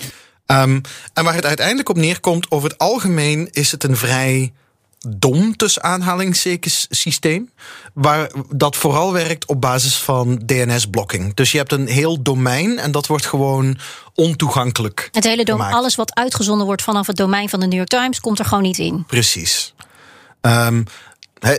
Um, 0.46 0.82
en 1.14 1.24
waar 1.24 1.36
het 1.36 1.46
uiteindelijk 1.46 1.90
op 1.90 1.98
neerkomt, 1.98 2.52
over 2.52 2.70
het 2.70 2.78
algemeen 2.78 3.48
is 3.52 3.72
het 3.72 3.84
een 3.84 3.98
vrij 3.98 4.54
dom 5.08 5.56
tussen 5.56 5.84
aanhalingstekens 5.84 6.88
systeem. 6.90 7.52
Waar 7.94 8.32
dat 8.50 8.76
vooral 8.76 9.14
werkt 9.14 9.46
op 9.46 9.62
basis 9.62 9.96
van 9.96 10.42
DNS-blokking. 10.46 11.34
Dus 11.34 11.52
je 11.52 11.58
hebt 11.58 11.72
een 11.72 11.88
heel 11.88 12.22
domein 12.22 12.80
en 12.80 12.92
dat 12.92 13.08
wordt 13.08 13.26
gewoon 13.26 13.78
ontoegankelijk. 14.16 15.10
Het 15.12 15.24
hele 15.24 15.46
domein, 15.46 15.74
alles 15.74 15.96
wat 15.96 16.16
uitgezonden 16.16 16.66
wordt 16.66 16.82
vanaf 16.82 17.08
het 17.08 17.16
domein 17.16 17.50
van 17.50 17.60
de 17.60 17.66
New 17.66 17.78
York 17.78 17.90
Times, 17.90 18.20
komt 18.20 18.40
er 18.40 18.46
gewoon 18.46 18.64
niet 18.64 18.78
in. 18.78 19.04
Precies. 19.08 19.74
Um, 20.42 20.86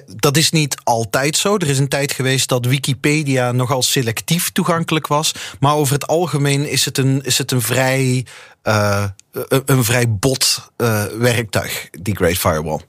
dat 0.06 0.36
is 0.36 0.50
niet 0.50 0.76
altijd 0.84 1.36
zo. 1.36 1.56
Er 1.56 1.68
is 1.68 1.78
een 1.78 1.88
tijd 1.88 2.12
geweest 2.12 2.48
dat 2.48 2.66
Wikipedia 2.66 3.52
nogal 3.52 3.82
selectief 3.82 4.50
toegankelijk 4.50 5.06
was. 5.06 5.34
Maar 5.60 5.74
over 5.74 5.94
het 5.94 6.06
algemeen 6.06 6.70
is 6.70 6.84
het 6.84 6.98
een, 6.98 7.22
is 7.22 7.38
het 7.38 7.50
een 7.50 7.62
vrij, 7.62 8.26
uh, 8.64 9.04
een 9.64 9.84
vrij 9.84 10.10
bot 10.10 10.70
uh, 10.76 11.04
werktuig, 11.04 11.88
die 11.90 12.16
Great 12.16 12.36
Firewall. 12.36 12.80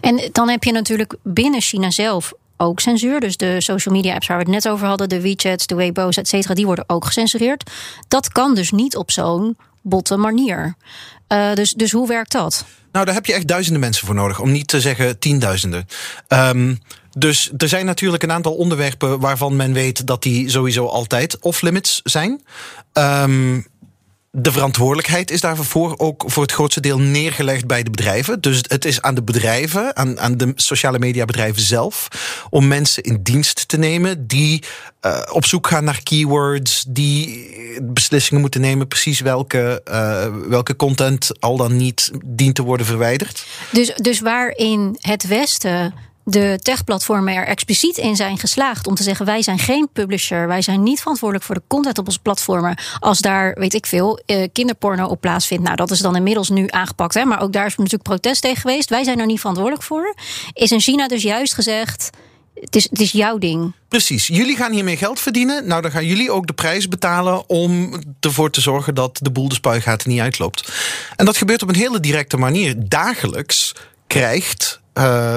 En 0.00 0.28
dan 0.32 0.48
heb 0.48 0.64
je 0.64 0.72
natuurlijk 0.72 1.16
binnen 1.22 1.60
China 1.60 1.90
zelf 1.90 2.32
ook 2.56 2.80
censuur. 2.80 3.20
Dus 3.20 3.36
de 3.36 3.56
social 3.58 3.94
media 3.94 4.14
apps 4.14 4.26
waar 4.26 4.36
we 4.36 4.42
het 4.42 4.52
net 4.52 4.68
over 4.68 4.86
hadden, 4.86 5.08
de 5.08 5.20
WeChats, 5.20 5.66
de 5.66 5.74
Weibo's, 5.74 6.16
et 6.16 6.28
cetera, 6.28 6.54
die 6.54 6.66
worden 6.66 6.84
ook 6.86 7.04
gecensureerd. 7.04 7.70
Dat 8.08 8.28
kan 8.28 8.54
dus 8.54 8.70
niet 8.70 8.96
op 8.96 9.10
zo'n 9.10 9.56
botte 9.82 10.16
manier. 10.16 10.76
Uh, 11.28 11.54
dus, 11.54 11.72
dus 11.72 11.92
hoe 11.92 12.08
werkt 12.08 12.32
dat? 12.32 12.64
Nou, 12.96 13.08
daar 13.08 13.16
heb 13.16 13.26
je 13.26 13.32
echt 13.32 13.48
duizenden 13.48 13.80
mensen 13.80 14.06
voor 14.06 14.14
nodig, 14.14 14.40
om 14.40 14.52
niet 14.52 14.66
te 14.66 14.80
zeggen 14.80 15.18
tienduizenden. 15.18 15.86
Um, 16.28 16.78
dus 17.18 17.50
er 17.56 17.68
zijn 17.68 17.86
natuurlijk 17.86 18.22
een 18.22 18.32
aantal 18.32 18.54
onderwerpen 18.54 19.20
waarvan 19.20 19.56
men 19.56 19.72
weet 19.72 20.06
dat 20.06 20.22
die 20.22 20.50
sowieso 20.50 20.86
altijd 20.86 21.38
off-limits 21.38 22.00
zijn. 22.04 22.42
Um, 22.92 23.66
de 24.38 24.52
verantwoordelijkheid 24.52 25.30
is 25.30 25.40
daarvoor 25.40 25.94
ook 25.98 26.24
voor 26.26 26.42
het 26.42 26.52
grootste 26.52 26.80
deel 26.80 26.98
neergelegd 26.98 27.66
bij 27.66 27.82
de 27.82 27.90
bedrijven. 27.90 28.40
Dus 28.40 28.64
het 28.68 28.84
is 28.84 29.02
aan 29.02 29.14
de 29.14 29.22
bedrijven, 29.22 29.96
aan, 29.96 30.20
aan 30.20 30.36
de 30.36 30.52
sociale 30.54 30.98
media 30.98 31.24
bedrijven 31.24 31.62
zelf, 31.62 32.08
om 32.50 32.68
mensen 32.68 33.02
in 33.02 33.22
dienst 33.22 33.68
te 33.68 33.76
nemen 33.76 34.26
die 34.26 34.62
uh, 35.06 35.22
op 35.32 35.44
zoek 35.44 35.66
gaan 35.66 35.84
naar 35.84 36.02
keywords, 36.02 36.84
die 36.88 37.50
beslissingen 37.82 38.40
moeten 38.40 38.60
nemen, 38.60 38.88
precies 38.88 39.20
welke, 39.20 39.82
uh, 39.90 40.26
welke 40.48 40.76
content 40.76 41.40
al 41.40 41.56
dan 41.56 41.76
niet 41.76 42.10
dient 42.24 42.54
te 42.54 42.62
worden 42.62 42.86
verwijderd. 42.86 43.46
Dus, 43.72 43.94
dus 43.94 44.20
waarin 44.20 44.96
het 45.00 45.26
Westen 45.26 45.94
de 46.28 46.58
techplatformen 46.62 47.34
er 47.34 47.46
expliciet 47.46 47.96
in 47.96 48.16
zijn 48.16 48.38
geslaagd 48.38 48.86
om 48.86 48.94
te 48.94 49.02
zeggen: 49.02 49.26
wij 49.26 49.42
zijn 49.42 49.58
geen 49.58 49.88
publisher, 49.92 50.46
wij 50.46 50.62
zijn 50.62 50.82
niet 50.82 50.98
verantwoordelijk 50.98 51.46
voor 51.46 51.54
de 51.54 51.62
content 51.66 51.98
op 51.98 52.06
onze 52.06 52.20
platformen. 52.20 52.78
Als 52.98 53.18
daar, 53.18 53.54
weet 53.58 53.74
ik 53.74 53.86
veel, 53.86 54.20
eh, 54.26 54.48
kinderporno 54.52 55.06
op 55.06 55.20
plaatsvindt. 55.20 55.64
Nou, 55.64 55.76
dat 55.76 55.90
is 55.90 55.98
dan 55.98 56.16
inmiddels 56.16 56.48
nu 56.48 56.66
aangepakt. 56.68 57.14
Hè? 57.14 57.24
Maar 57.24 57.42
ook 57.42 57.52
daar 57.52 57.66
is 57.66 57.76
natuurlijk 57.76 58.02
protest 58.02 58.42
tegen 58.42 58.60
geweest. 58.60 58.90
Wij 58.90 59.04
zijn 59.04 59.18
er 59.18 59.26
niet 59.26 59.40
verantwoordelijk 59.40 59.84
voor. 59.84 60.14
Is 60.52 60.70
in 60.70 60.80
China 60.80 61.08
dus 61.08 61.22
juist 61.22 61.54
gezegd. 61.54 62.10
Het 62.60 62.76
is, 62.76 62.90
het 62.90 63.00
is 63.00 63.12
jouw 63.12 63.38
ding. 63.38 63.72
Precies. 63.88 64.26
Jullie 64.26 64.56
gaan 64.56 64.72
hiermee 64.72 64.96
geld 64.96 65.20
verdienen. 65.20 65.66
Nou, 65.66 65.82
dan 65.82 65.90
gaan 65.90 66.06
jullie 66.06 66.30
ook 66.30 66.46
de 66.46 66.52
prijs 66.52 66.88
betalen 66.88 67.48
om 67.48 68.00
ervoor 68.20 68.50
te 68.50 68.60
zorgen 68.60 68.94
dat 68.94 69.18
de 69.22 69.30
boel 69.30 69.48
de 69.48 69.54
spuigaten 69.54 70.10
niet 70.10 70.20
uitloopt. 70.20 70.72
En 71.16 71.24
dat 71.24 71.36
gebeurt 71.36 71.62
op 71.62 71.68
een 71.68 71.74
hele 71.74 72.00
directe 72.00 72.36
manier. 72.36 72.74
Dagelijks 72.88 73.72
krijgt 74.06 74.80
uh, 74.98 75.36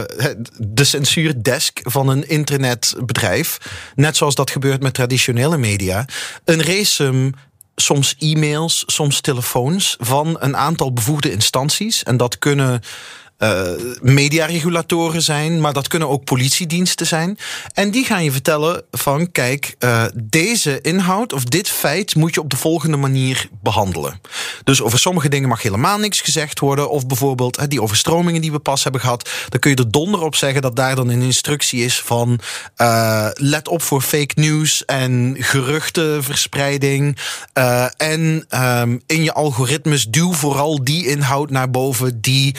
de 0.57 0.83
censuurdesk 0.83 1.79
van 1.83 2.07
een 2.07 2.29
internetbedrijf, 2.29 3.57
net 3.95 4.17
zoals 4.17 4.35
dat 4.35 4.51
gebeurt 4.51 4.81
met 4.81 4.93
traditionele 4.93 5.57
media, 5.57 6.05
een 6.45 6.63
race 6.63 7.31
soms 7.75 8.15
e-mails, 8.17 8.83
soms 8.85 9.21
telefoons 9.21 9.95
van 9.99 10.37
een 10.39 10.57
aantal 10.57 10.93
bevoegde 10.93 11.31
instanties. 11.31 12.03
En 12.03 12.17
dat 12.17 12.39
kunnen 12.39 12.81
uh, 13.39 13.69
mediaregulatoren 14.01 15.21
zijn, 15.21 15.61
maar 15.61 15.73
dat 15.73 15.87
kunnen 15.87 16.09
ook 16.09 16.23
politiediensten 16.23 17.07
zijn. 17.07 17.37
En 17.73 17.91
die 17.91 18.05
gaan 18.05 18.23
je 18.23 18.31
vertellen 18.31 18.83
van 18.91 19.31
kijk, 19.31 19.75
uh, 19.79 20.03
deze 20.13 20.81
inhoud 20.81 21.33
of 21.33 21.43
dit 21.43 21.69
feit 21.69 22.15
moet 22.15 22.33
je 22.33 22.41
op 22.41 22.49
de 22.49 22.57
volgende 22.57 22.97
manier 22.97 23.49
behandelen. 23.61 24.21
Dus 24.63 24.81
over 24.81 24.99
sommige 24.99 25.29
dingen 25.29 25.49
mag 25.49 25.61
helemaal 25.61 25.97
niks 25.97 26.21
gezegd 26.21 26.59
worden. 26.59 26.89
Of 26.89 27.07
bijvoorbeeld 27.07 27.69
die 27.69 27.81
overstromingen 27.81 28.41
die 28.41 28.51
we 28.51 28.59
pas 28.59 28.83
hebben 28.83 29.01
gehad. 29.01 29.29
Dan 29.49 29.59
kun 29.59 29.71
je 29.71 29.77
er 29.77 29.91
donder 29.91 30.21
op 30.21 30.35
zeggen 30.35 30.61
dat 30.61 30.75
daar 30.75 30.95
dan 30.95 31.09
een 31.09 31.21
instructie 31.21 31.83
is 31.83 32.01
van 32.01 32.39
uh, 32.77 33.27
let 33.33 33.67
op 33.67 33.81
voor 33.81 34.01
fake 34.01 34.33
news 34.35 34.85
en 34.85 35.35
geruchtenverspreiding. 35.39 37.17
en 37.97 38.45
um, 38.49 39.01
in 39.05 39.23
je 39.23 39.33
algoritmes 39.33 40.05
duw 40.05 40.33
vooral 40.33 40.83
die 40.83 41.07
inhoud 41.07 41.49
naar 41.49 41.71
boven 41.71 42.21
die 42.21 42.55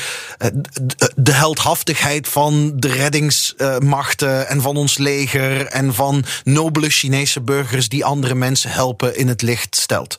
de 1.15 1.33
heldhaftigheid 1.33 2.29
van 2.29 2.73
de 2.77 2.89
reddingsmachten 2.89 4.49
en 4.49 4.61
van 4.61 4.77
ons 4.77 4.99
leger 4.99 5.67
en 5.67 5.95
van 5.95 6.25
nobele 6.45 6.91
Chinese 6.91 7.41
burgers 7.41 7.89
die 7.89 8.05
andere 8.05 8.35
mensen 8.35 8.71
helpen 8.71 9.17
in 9.17 9.29
het 9.29 9.43
licht 9.43 9.77
stelt. 9.77 10.15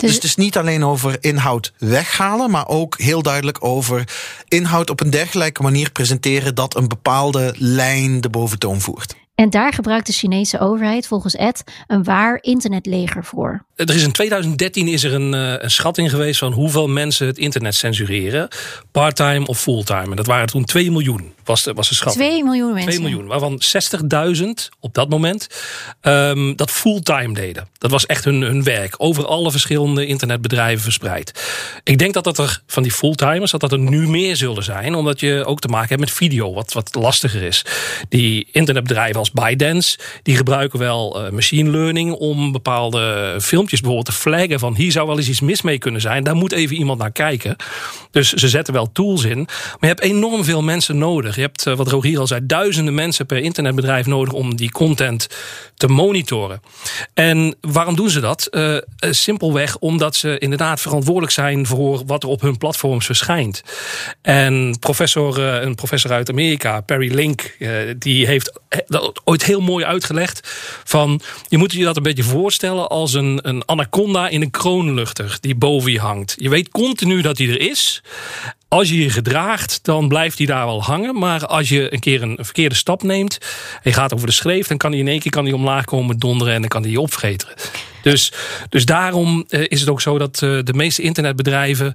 Dus 0.00 0.14
het 0.14 0.24
is 0.24 0.36
niet 0.36 0.56
alleen 0.56 0.84
over 0.84 1.16
inhoud 1.20 1.72
weghalen, 1.78 2.50
maar 2.50 2.68
ook 2.68 2.98
heel 2.98 3.22
duidelijk 3.22 3.64
over 3.64 4.04
inhoud 4.48 4.90
op 4.90 5.00
een 5.00 5.10
dergelijke 5.10 5.62
manier 5.62 5.90
presenteren 5.90 6.54
dat 6.54 6.76
een 6.76 6.88
bepaalde 6.88 7.54
lijn 7.58 8.20
de 8.20 8.30
boventoon 8.30 8.80
voert. 8.80 9.14
En 9.34 9.50
daar 9.50 9.72
gebruikt 9.72 10.06
de 10.06 10.12
Chinese 10.12 10.58
overheid 10.58 11.06
volgens 11.06 11.34
Ed 11.34 11.64
een 11.86 12.04
waar 12.04 12.38
internetleger 12.40 13.24
voor. 13.24 13.64
Er 13.74 13.94
is 13.94 14.02
in 14.02 14.12
2013 14.12 14.88
is 14.88 15.04
er 15.04 15.14
een, 15.14 15.32
uh, 15.32 15.54
een 15.58 15.70
schatting 15.70 16.10
geweest 16.10 16.38
van 16.38 16.52
hoeveel 16.52 16.88
mensen 16.88 17.26
het 17.26 17.38
internet 17.38 17.74
censureren. 17.74 18.48
Parttime 18.90 19.46
of 19.46 19.60
fulltime. 19.60 20.10
En 20.10 20.16
dat 20.16 20.26
waren 20.26 20.46
toen 20.46 20.64
2 20.64 20.90
miljoen, 20.90 21.32
was 21.44 21.62
de, 21.62 21.72
was 21.72 21.88
de 21.88 21.94
schatting. 21.94 22.24
2 22.24 22.44
miljoen 22.44 22.72
mensen. 22.72 22.90
2 22.92 23.00
miljoen, 23.00 23.26
waarvan 23.26 23.60
60.000 24.36 24.44
op 24.80 24.94
dat 24.94 25.08
moment 25.08 25.46
um, 26.02 26.56
dat 26.56 26.70
fulltime 26.70 27.34
deden. 27.34 27.68
Dat 27.78 27.90
was 27.90 28.06
echt 28.06 28.24
hun, 28.24 28.40
hun 28.40 28.62
werk. 28.62 28.94
Over 28.96 29.26
alle 29.26 29.50
verschillende 29.50 30.06
internetbedrijven 30.06 30.82
verspreid. 30.82 31.44
Ik 31.84 31.98
denk 31.98 32.14
dat 32.14 32.24
dat 32.24 32.38
er 32.38 32.62
van 32.66 32.82
die 32.82 32.92
fulltimers, 32.92 33.50
dat 33.50 33.60
dat 33.60 33.72
er 33.72 33.78
nu 33.78 34.08
meer 34.08 34.36
zullen 34.36 34.64
zijn. 34.64 34.94
Omdat 34.94 35.20
je 35.20 35.44
ook 35.46 35.60
te 35.60 35.68
maken 35.68 35.88
hebt 35.88 36.00
met 36.00 36.10
video, 36.10 36.52
wat, 36.52 36.72
wat 36.72 36.94
lastiger 36.94 37.42
is. 37.42 37.64
Die 38.08 38.48
internetbedrijven 38.52 39.20
als 39.32 39.98
die 40.22 40.36
gebruiken 40.36 40.78
wel 40.78 41.24
uh, 41.24 41.30
machine 41.30 41.70
learning 41.70 42.12
om 42.12 42.52
bepaalde 42.52 43.36
filmpjes 43.40 43.80
bijvoorbeeld 43.80 44.14
te 44.14 44.20
flaggen 44.20 44.58
van 44.58 44.74
hier 44.74 44.92
zou 44.92 45.06
wel 45.06 45.16
eens 45.16 45.28
iets 45.28 45.40
mis 45.40 45.62
mee 45.62 45.78
kunnen 45.78 46.00
zijn. 46.00 46.24
Daar 46.24 46.34
moet 46.34 46.52
even 46.52 46.76
iemand 46.76 46.98
naar 46.98 47.12
kijken. 47.12 47.56
Dus 48.10 48.32
ze 48.32 48.48
zetten 48.48 48.74
wel 48.74 48.92
tools 48.92 49.24
in. 49.24 49.38
Maar 49.38 49.76
je 49.80 49.86
hebt 49.86 50.00
enorm 50.00 50.44
veel 50.44 50.62
mensen 50.62 50.98
nodig. 50.98 51.34
Je 51.34 51.40
hebt, 51.40 51.66
uh, 51.66 51.76
wat 51.76 51.88
Rogier 51.88 52.18
al 52.18 52.26
zei, 52.26 52.40
duizenden 52.46 52.94
mensen 52.94 53.26
per 53.26 53.38
internetbedrijf 53.38 54.06
nodig 54.06 54.32
om 54.32 54.56
die 54.56 54.70
content 54.70 55.28
te 55.74 55.88
monitoren. 55.88 56.60
En 57.14 57.56
waarom 57.60 57.96
doen 57.96 58.10
ze 58.10 58.20
dat? 58.20 58.48
Uh, 58.50 58.76
simpelweg 59.00 59.78
omdat 59.78 60.16
ze 60.16 60.38
inderdaad 60.38 60.80
verantwoordelijk 60.80 61.32
zijn 61.32 61.66
voor 61.66 62.02
wat 62.06 62.22
er 62.22 62.28
op 62.28 62.40
hun 62.40 62.58
platforms 62.58 63.06
verschijnt. 63.06 63.62
En 64.22 64.76
professor, 64.80 65.38
een 65.38 65.74
professor 65.74 66.12
uit 66.12 66.30
Amerika, 66.30 66.80
Perry 66.80 67.14
Link, 67.14 67.56
die 67.98 68.26
heeft 68.26 68.52
ooit 69.24 69.44
heel 69.44 69.60
mooi 69.60 69.84
uitgelegd. 69.84 70.40
Van, 70.84 71.20
je 71.48 71.58
moet 71.58 71.72
je 71.72 71.84
dat 71.84 71.96
een 71.96 72.02
beetje 72.02 72.22
voorstellen 72.22 72.88
als 72.88 73.12
een, 73.12 73.38
een 73.42 73.68
anaconda 73.68 74.28
in 74.28 74.42
een 74.42 74.50
kroonluchter 74.50 75.38
die 75.40 75.54
boven 75.54 75.92
je 75.92 76.00
hangt. 76.00 76.34
Je 76.38 76.48
weet 76.48 76.68
continu 76.68 77.22
dat 77.22 77.38
hij 77.38 77.48
er 77.48 77.60
is. 77.60 78.02
Als 78.68 78.88
je 78.88 79.02
je 79.02 79.10
gedraagt, 79.10 79.78
dan 79.82 80.08
blijft 80.08 80.38
hij 80.38 80.46
daar 80.46 80.66
wel 80.66 80.82
hangen. 80.82 81.18
Maar 81.18 81.46
als 81.46 81.68
je 81.68 81.92
een 81.92 82.00
keer 82.00 82.22
een 82.22 82.38
verkeerde 82.40 82.74
stap 82.74 83.02
neemt. 83.02 83.38
en 83.74 83.80
je 83.82 83.92
gaat 83.92 84.14
over 84.14 84.26
de 84.26 84.32
schreef. 84.32 84.66
dan 84.66 84.76
kan 84.76 84.90
hij 84.90 85.00
in 85.00 85.08
één 85.08 85.20
keer 85.20 85.32
kan 85.32 85.44
hij 85.44 85.52
omlaag 85.52 85.84
komen 85.84 86.18
donderen. 86.18 86.54
en 86.54 86.60
dan 86.60 86.68
kan 86.68 86.82
hij 86.82 86.90
je 86.90 87.00
opvreteren. 87.00 87.54
Dus, 88.02 88.32
dus 88.68 88.84
daarom 88.84 89.44
eh, 89.48 89.64
is 89.68 89.80
het 89.80 89.88
ook 89.88 90.00
zo 90.00 90.18
dat 90.18 90.42
eh, 90.42 90.58
de 90.64 90.74
meeste 90.74 91.02
internetbedrijven. 91.02 91.94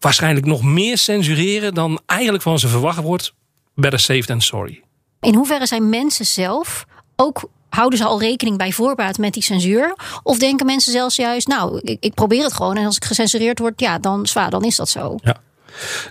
waarschijnlijk 0.00 0.46
nog 0.46 0.62
meer 0.62 0.98
censureren 0.98 1.74
dan 1.74 2.00
eigenlijk 2.06 2.42
van 2.42 2.58
ze 2.58 2.68
verwacht 2.68 3.02
wordt. 3.02 3.32
Better 3.74 4.00
safe 4.00 4.24
than 4.24 4.40
sorry. 4.40 4.82
In 5.20 5.34
hoeverre 5.34 5.66
zijn 5.66 5.88
mensen 5.88 6.26
zelf 6.26 6.86
ook 7.16 7.48
houden 7.68 7.98
ze 7.98 8.04
al 8.04 8.20
rekening 8.20 8.58
bij 8.58 8.72
voorbaat 8.72 9.18
met 9.18 9.32
die 9.32 9.42
censuur? 9.42 9.94
Of 10.22 10.38
denken 10.38 10.66
mensen 10.66 10.92
zelfs 10.92 11.16
juist, 11.16 11.46
nou, 11.46 11.80
ik, 12.00 12.14
probeer 12.14 12.42
het 12.42 12.52
gewoon 12.52 12.76
en 12.76 12.84
als 12.84 12.96
ik 12.96 13.04
gecensureerd 13.04 13.58
word, 13.58 13.80
ja, 13.80 13.98
dan 13.98 14.26
zwaar, 14.26 14.50
dan 14.50 14.64
is 14.64 14.76
dat 14.76 14.88
zo. 14.88 15.16
Ja. 15.22 15.36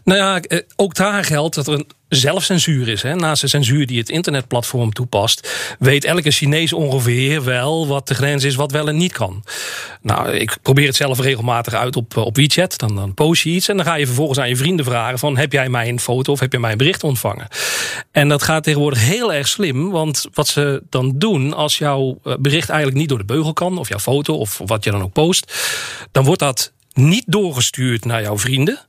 Nou 0.04 0.20
ja, 0.20 0.40
eh, 0.40 0.60
ook 0.76 0.96
daar 0.96 1.24
geldt 1.24 1.56
dat 1.56 1.68
er 1.68 1.74
een 1.74 1.88
zelfcensuur 2.10 2.88
is. 2.88 3.02
Hè. 3.02 3.16
Naast 3.16 3.42
de 3.42 3.48
censuur 3.48 3.88
die 3.88 4.00
het 4.00 4.10
internetplatform 4.10 4.94
toepast, 4.94 5.50
weet 5.80 6.06
elke 6.06 6.32
Chinees 6.32 6.74
ongeveer 6.74 7.44
wel 7.44 7.88
wat 7.88 8.08
de 8.08 8.16
grens 8.16 8.44
is 8.44 8.56
wat 8.56 8.72
wel 8.72 8.88
en 8.88 8.98
niet 8.98 9.14
kan. 9.14 9.44
Nou, 10.02 10.30
ik 10.30 10.58
probeer 10.62 10.88
het 10.88 10.96
zelf 10.96 11.20
regelmatig 11.20 11.74
uit 11.74 11.96
op, 11.96 12.18
op 12.18 12.36
WeChat. 12.36 12.78
Dan, 12.78 12.96
dan 12.96 13.14
post 13.14 13.44
je 13.44 13.50
iets 13.50 13.68
en 13.68 13.78
dan 13.78 13.86
ga 13.86 13.96
je 13.96 14.06
vervolgens 14.06 14.40
aan 14.40 14.50
je 14.50 14.56
vrienden 14.56 14.86
vragen: 14.86 15.20
van 15.20 15.38
heb 15.38 15.52
jij 15.52 15.70
mij 15.70 15.90
een 15.90 16.00
foto 16.00 16.32
of 16.32 16.40
heb 16.40 16.52
je 16.52 16.60
mij 16.60 16.72
een 16.72 16.78
bericht 16.78 17.04
ontvangen? 17.04 17.48
En 18.12 18.30
dat 18.30 18.44
gaat 18.44 18.64
tegenwoordig 18.64 19.00
heel 19.00 19.34
erg 19.34 19.48
slim, 19.48 19.90
want 19.90 20.26
wat 20.34 20.48
ze 20.48 20.84
dan 20.90 21.14
doen 21.16 21.54
als 21.54 21.78
jouw 21.78 22.20
eh, 22.24 22.34
bericht 22.40 22.70
eigenlijk 22.70 23.00
niet 23.00 23.10
door 23.10 23.18
de 23.18 23.26
beugel 23.26 23.54
kan, 23.54 23.78
of 23.78 23.90
jouw 23.90 24.00
foto 24.00 24.34
of 24.34 24.62
wat 24.66 24.84
je 24.84 24.92
dan 24.92 25.04
ook 25.04 25.14
post, 25.14 25.54
dan 26.12 26.24
wordt 26.24 26.40
dat 26.40 26.72
niet 26.98 27.24
doorgestuurd 27.28 28.06
naar 28.06 28.22
jouw 28.22 28.38
vrienden. 28.38 28.80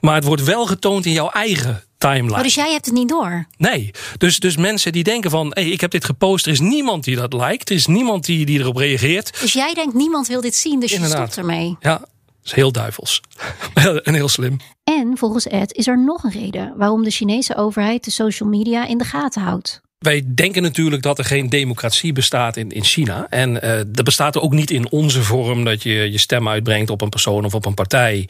Maar 0.00 0.14
het 0.14 0.24
wordt 0.24 0.44
wel 0.44 0.66
getoond 0.66 1.06
in 1.06 1.12
jouw 1.12 1.30
eigen 1.30 1.82
timeline. 1.98 2.36
Oh, 2.36 2.42
dus 2.42 2.54
jij 2.54 2.72
hebt 2.72 2.84
het 2.84 2.94
niet 2.94 3.08
door? 3.08 3.46
Nee. 3.56 3.90
Dus, 4.18 4.38
dus 4.38 4.56
mensen 4.56 4.92
die 4.92 5.04
denken 5.04 5.30
van... 5.30 5.50
Hey, 5.50 5.68
ik 5.68 5.80
heb 5.80 5.90
dit 5.90 6.04
gepost, 6.04 6.46
er 6.46 6.52
is 6.52 6.60
niemand 6.60 7.04
die 7.04 7.16
dat 7.16 7.32
liked. 7.32 7.68
Er 7.68 7.76
is 7.76 7.86
niemand 7.86 8.24
die, 8.24 8.46
die 8.46 8.58
erop 8.58 8.76
reageert. 8.76 9.40
Dus 9.40 9.52
jij 9.52 9.74
denkt 9.74 9.94
niemand 9.94 10.26
wil 10.26 10.40
dit 10.40 10.54
zien, 10.54 10.80
dus 10.80 10.92
Inderdaad. 10.92 11.18
je 11.18 11.32
stopt 11.32 11.48
ermee. 11.48 11.76
Ja, 11.80 11.98
dat 11.98 12.08
is 12.44 12.52
heel 12.52 12.72
duivels. 12.72 13.20
en 14.02 14.14
heel 14.14 14.28
slim. 14.28 14.56
En 14.84 15.18
volgens 15.18 15.46
Ed 15.46 15.72
is 15.72 15.86
er 15.86 16.04
nog 16.04 16.24
een 16.24 16.30
reden... 16.30 16.74
waarom 16.76 17.04
de 17.04 17.10
Chinese 17.10 17.56
overheid 17.56 18.04
de 18.04 18.10
social 18.10 18.48
media 18.48 18.86
in 18.86 18.98
de 18.98 19.04
gaten 19.04 19.42
houdt. 19.42 19.80
Wij 19.98 20.22
denken 20.34 20.62
natuurlijk 20.62 21.02
dat 21.02 21.18
er 21.18 21.24
geen 21.24 21.48
democratie 21.48 22.12
bestaat 22.12 22.56
in, 22.56 22.70
in 22.70 22.84
China. 22.84 23.26
En 23.30 23.64
uh, 23.64 23.80
dat 23.86 24.04
bestaat 24.04 24.34
er 24.34 24.40
ook 24.40 24.52
niet 24.52 24.70
in 24.70 24.90
onze 24.90 25.22
vorm 25.22 25.64
dat 25.64 25.82
je 25.82 26.10
je 26.10 26.18
stem 26.18 26.48
uitbrengt 26.48 26.90
op 26.90 27.00
een 27.00 27.08
persoon 27.08 27.44
of 27.44 27.54
op 27.54 27.66
een 27.66 27.74
partij. 27.74 28.28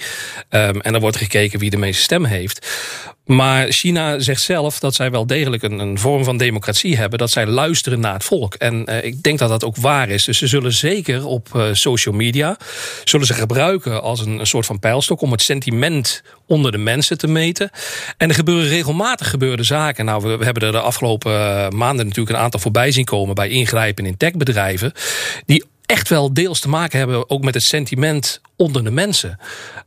Um, 0.51 0.81
en 0.81 0.93
dan 0.93 1.01
wordt 1.01 1.17
gekeken 1.17 1.59
wie 1.59 1.71
de 1.71 1.77
meeste 1.77 2.03
stemmen 2.03 2.31
heeft. 2.31 2.67
Maar 3.27 3.67
China 3.71 4.19
zegt 4.19 4.43
zelf 4.43 4.79
dat 4.79 4.95
zij 4.95 5.11
wel 5.11 5.27
degelijk 5.27 5.63
een, 5.63 5.79
een 5.79 5.99
vorm 5.99 6.25
van 6.25 6.37
democratie 6.37 6.97
hebben. 6.97 7.19
Dat 7.19 7.31
zij 7.31 7.47
luisteren 7.47 8.01
naar 8.01 8.13
het 8.13 8.25
volk. 8.25 8.55
En 8.55 8.85
uh, 8.89 9.05
ik 9.05 9.23
denk 9.23 9.39
dat 9.39 9.49
dat 9.49 9.65
ook 9.65 9.77
waar 9.77 10.09
is. 10.09 10.25
Dus 10.25 10.39
ze 10.39 10.47
zullen 10.47 10.73
zeker 10.73 11.27
op 11.27 11.49
uh, 11.57 11.69
social 11.73 12.15
media... 12.15 12.57
zullen 13.05 13.27
ze 13.27 13.35
gebruiken 13.35 14.03
als 14.03 14.21
een, 14.21 14.39
een, 14.39 14.47
soort 14.47 14.67
van 14.67 14.79
pijlstok... 14.79 15.21
om 15.21 15.33
het 15.33 15.43
sentiment 15.43 16.23
onder 16.47 16.73
de 16.73 16.79
mensen 16.79 17.19
te 17.19 17.27
meten. 17.27 17.71
En 18.17 18.29
er 18.29 18.35
gebeuren 18.35 18.69
regelmatig 18.69 19.31
gebeurde 19.31 19.63
zaken. 19.63 20.05
Nou, 20.05 20.23
we, 20.23 20.37
we 20.37 20.45
hebben 20.45 20.63
er 20.63 20.73
de 20.73 20.81
afgelopen 20.81 21.33
uh, 21.33 21.69
maanden 21.69 22.07
natuurlijk 22.07 22.37
een 22.37 22.43
aantal 22.43 22.61
voorbij 22.61 22.91
zien 22.91 23.05
komen... 23.05 23.35
bij 23.35 23.49
ingrijpen 23.49 24.07
in 24.07 24.17
techbedrijven... 24.17 24.93
die 25.47 25.65
echt 25.87 26.09
wel 26.09 26.35
deels 26.35 26.61
te 26.61 26.69
maken 26.69 26.99
hebben 26.99 27.31
ook 27.31 27.45
met 27.45 27.55
het 27.55 27.63
sentiment 27.63 28.41
onder 28.57 28.85
de 28.85 28.91
mensen. 28.91 29.39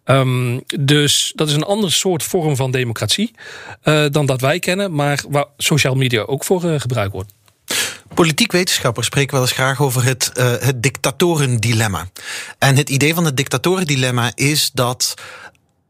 Um, 0.06 0.64
dus 0.80 1.32
dat 1.36 1.48
is 1.48 1.54
een 1.54 1.64
andere 1.64 1.92
soort 1.92 2.24
vorm 2.24 2.56
van 2.56 2.72
democratie 2.72 3.32
uh, 3.84 4.06
dan 4.12 4.26
dat 4.26 4.42
wij 4.42 4.60
kennen, 4.60 4.96
maar 4.96 5.24
waar 5.30 5.46
social 5.58 5.96
media 5.96 6.22
ook 6.22 6.44
voor 6.44 6.64
uh, 6.64 6.80
gebruikt 6.80 7.14
wordt. 7.14 7.34
Politiek 8.14 8.52
wetenschappers 8.52 9.08
spreken 9.08 9.34
wel 9.34 9.42
eens 9.42 9.52
graag 9.52 9.82
over 9.82 10.04
het, 10.04 10.32
uh, 10.38 10.54
het 10.60 10.84
dictatorendilemma. 10.84 12.10
En 12.58 12.76
het 12.76 12.90
idee 12.90 13.14
van 13.14 13.26
het 13.26 13.38
dictatorendilemma 13.38 14.32
is 14.36 14.72
dat 14.74 15.14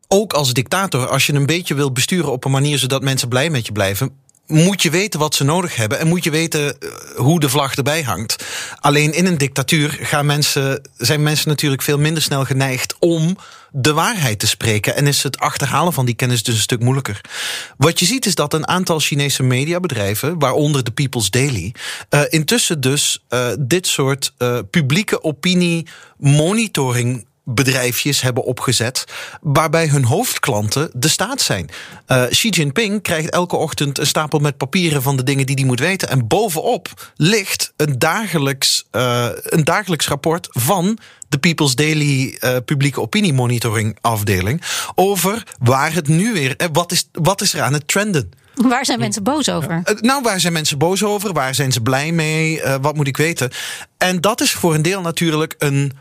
ook 0.08 0.34
als 0.34 0.54
dictator, 0.54 1.08
als 1.08 1.26
je 1.26 1.34
een 1.34 1.46
beetje 1.46 1.74
wil 1.74 1.92
besturen 1.92 2.32
op 2.32 2.46
een 2.46 2.52
manier 2.52 2.78
zodat 2.78 3.04
mensen 3.04 3.28
blij 3.28 3.50
met 3.50 3.66
je 3.66 3.72
blijven, 3.72 4.12
moet 4.50 4.82
je 4.82 4.90
weten 4.90 5.20
wat 5.20 5.36
ze 5.36 5.44
nodig 5.44 5.76
hebben 5.76 6.00
en 6.00 6.08
moet 6.08 6.24
je 6.24 6.32
weten 6.32 6.80
eh, 6.80 6.90
hoe 7.16 7.40
de 7.40 7.50
vlag 7.50 7.76
erbij 7.76 8.02
hangt. 8.02 8.46
Alleen 8.80 9.14
in 9.14 9.26
een 9.26 9.38
dictatuur 9.38 9.98
gaan 10.02 10.26
mensen, 10.26 10.82
zijn 10.98 11.24
mensen 11.24 11.50
natuurlijk 11.50 11.82
veel 11.82 11.98
minder 11.98 12.24
snel 12.24 12.46
geneigd 12.46 12.96
om 13.00 13.38
de 13.72 13.94
waarheid 13.94 14.40
te 14.40 14.48
spreken. 14.48 14.96
En 14.96 15.08
is 15.08 15.24
het 15.24 15.40
achterhalen 15.40 15.94
van 15.94 16.06
die 16.06 16.16
kennis 16.16 16.44
dus 16.44 16.56
een 16.56 16.62
stuk 16.62 16.80
moeilijker. 16.80 17.22
Wat 17.78 18.00
je 18.00 18.06
ziet 18.06 18.26
is 18.26 18.36
dat 18.36 18.54
een 18.54 18.68
aantal 18.68 19.00
Chinese 19.00 19.44
mediabedrijven, 19.44 20.40
waaronder 20.40 20.84
de 20.84 20.92
People's 20.92 21.30
Daily, 21.30 21.74
uh, 22.10 22.22
intussen 22.30 22.82
dus 22.82 23.24
uh, 23.30 23.48
dit 23.60 23.88
soort 23.88 24.34
publieke 24.70 25.24
opinie 25.24 25.88
monitoring 26.18 27.26
bedrijfjes 27.54 28.22
hebben 28.22 28.44
opgezet. 28.44 29.04
waarbij 29.42 29.88
hun 29.88 30.04
hoofdklanten 30.04 30.90
de 30.94 31.08
staat 31.08 31.42
zijn. 31.42 31.70
Uh, 32.08 32.24
Xi 32.28 32.50
Jinping 32.50 33.02
krijgt 33.02 33.30
elke 33.30 33.56
ochtend 33.56 34.00
een 34.00 34.08
stapel 34.08 34.40
met 34.40 34.58
papieren 34.58 35.02
van 35.02 35.18
de 35.18 35.24
dingen 35.24 35.46
die 35.46 35.56
hij 35.56 35.66
moet 35.66 35.80
weten. 35.80 36.10
En 36.10 36.28
bovenop 36.28 37.12
ligt 37.16 37.74
een 37.76 38.00
dagelijks, 38.00 38.88
uh, 38.92 39.28
een 39.44 39.64
dagelijks 39.64 40.08
rapport 40.08 40.48
van 40.50 40.98
de 41.30 41.38
People's 41.38 41.76
Daily 41.76 42.38
uh, 42.40 42.56
publieke 42.66 43.02
opinie 43.02 43.34
monitoring 43.34 43.98
afdeling. 44.02 44.62
over 44.96 45.44
waar 45.60 45.94
het 45.94 46.08
nu 46.08 46.34
weer. 46.34 46.56
wat, 46.72 46.92
is, 46.92 47.10
wat 47.12 47.42
is 47.42 47.54
er 47.54 47.62
aan 47.62 47.74
het 47.74 47.88
trenden? 47.88 48.32
Waar 48.56 48.86
zijn 48.86 49.00
mensen 49.00 49.24
boos 49.24 49.50
over? 49.50 49.82
Nou, 50.02 50.22
waar 50.22 50.40
zijn 50.40 50.54
mensen 50.54 50.78
boos 50.78 51.04
over? 51.04 51.34
Waar 51.34 51.56
zijn 51.56 51.72
ze 51.72 51.82
blij 51.82 52.12
mee? 52.12 52.62
Uh, 52.62 52.76
wat 52.82 52.96
moet 52.96 53.08
ik 53.08 53.18
weten? 53.18 53.52
En 53.98 54.22
dat 54.22 54.42
is 54.42 54.52
voor 54.52 54.74
een 54.74 54.82
deel 54.82 55.02
natuurlijk 55.02 55.56
een 55.58 55.92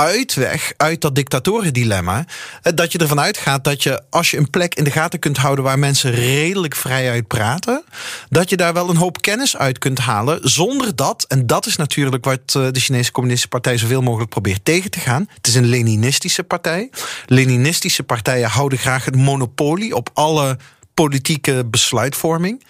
uitweg 0.00 0.72
uit 0.76 1.00
dat 1.00 1.14
dictatorendilemma. 1.14 2.24
Eh, 2.62 2.72
dat 2.74 2.92
je 2.92 2.98
ervan 2.98 3.20
uitgaat 3.20 3.64
dat 3.64 3.82
je, 3.82 4.02
als 4.10 4.30
je 4.30 4.36
een 4.36 4.50
plek 4.50 4.74
in 4.74 4.84
de 4.84 4.90
gaten 4.90 5.18
kunt 5.18 5.36
houden 5.36 5.64
waar 5.64 5.78
mensen 5.78 6.10
redelijk 6.10 6.76
vrij 6.76 7.10
uit 7.10 7.26
praten, 7.26 7.84
dat 8.28 8.50
je 8.50 8.56
daar 8.56 8.72
wel 8.72 8.90
een 8.90 8.96
hoop 8.96 9.20
kennis 9.20 9.56
uit 9.56 9.78
kunt 9.78 9.98
halen. 9.98 10.38
Zonder 10.42 10.96
dat, 10.96 11.24
en 11.28 11.46
dat 11.46 11.66
is 11.66 11.76
natuurlijk 11.76 12.24
wat 12.24 12.40
eh, 12.46 12.66
de 12.70 12.80
Chinese 12.80 13.12
Communistische 13.12 13.56
Partij 13.56 13.78
zoveel 13.78 14.02
mogelijk 14.02 14.30
probeert 14.30 14.64
tegen 14.64 14.90
te 14.90 15.00
gaan. 15.00 15.28
Het 15.34 15.46
is 15.46 15.54
een 15.54 15.68
Leninistische 15.68 16.44
partij. 16.44 16.90
Leninistische 17.26 18.02
partijen 18.02 18.48
houden 18.48 18.78
graag 18.78 19.04
het 19.04 19.16
monopolie 19.16 19.96
op 19.96 20.10
alle 20.12 20.58
politieke 20.94 21.64
besluitvorming. 21.66 22.64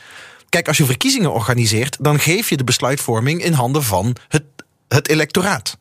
Kijk, 0.49 0.69
als 0.69 0.77
je 0.77 0.85
verkiezingen 0.85 1.33
organiseert, 1.33 1.97
dan 2.01 2.21
geef 2.21 2.49
je 2.49 2.57
de 2.57 2.65
besluitvorming 2.65 3.45
in 3.45 3.53
handen 3.53 3.83
van 3.83 4.17
het, 4.29 4.45
het 4.89 5.09
electoraat. 5.09 5.79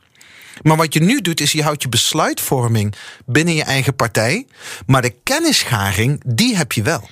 Maar 0.62 0.78
wat 0.78 0.94
je 0.94 1.00
nu 1.00 1.22
doet, 1.22 1.42
is 1.42 1.52
je 1.52 1.64
houdt 1.64 1.82
je 1.82 1.90
besluitvorming 1.90 2.96
binnen 3.26 3.54
je 3.54 3.64
eigen 3.64 3.96
partij. 3.96 4.48
Maar 4.86 5.02
de 5.02 5.16
kennisscharing, 5.24 6.22
die 6.26 6.58
heb 6.58 6.72
je 6.72 6.82
wel. 6.82 7.10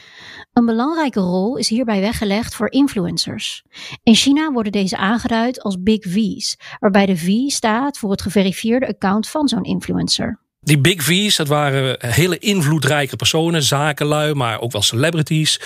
Een 0.53 0.65
belangrijke 0.65 1.19
rol 1.19 1.57
is 1.57 1.69
hierbij 1.69 1.99
weggelegd 1.99 2.55
voor 2.55 2.71
influencers. 2.71 3.63
In 4.03 4.15
China 4.15 4.51
worden 4.51 4.71
deze 4.71 4.97
aangeduid 4.97 5.61
als 5.61 5.75
Big 5.79 5.99
V's, 6.01 6.57
waarbij 6.79 7.05
de 7.05 7.17
V 7.17 7.27
staat 7.47 7.97
voor 7.97 8.11
het 8.11 8.21
geverifieerde 8.21 8.87
account 8.87 9.29
van 9.29 9.47
zo'n 9.47 9.63
influencer. 9.63 10.39
Die 10.67 10.79
big 10.79 11.03
V's, 11.03 11.35
dat 11.35 11.47
waren 11.47 11.97
hele 11.99 12.37
invloedrijke 12.37 13.15
personen, 13.15 13.63
zakenlui, 13.63 14.33
maar 14.33 14.61
ook 14.61 14.71
wel 14.71 14.81
celebrities. 14.81 15.59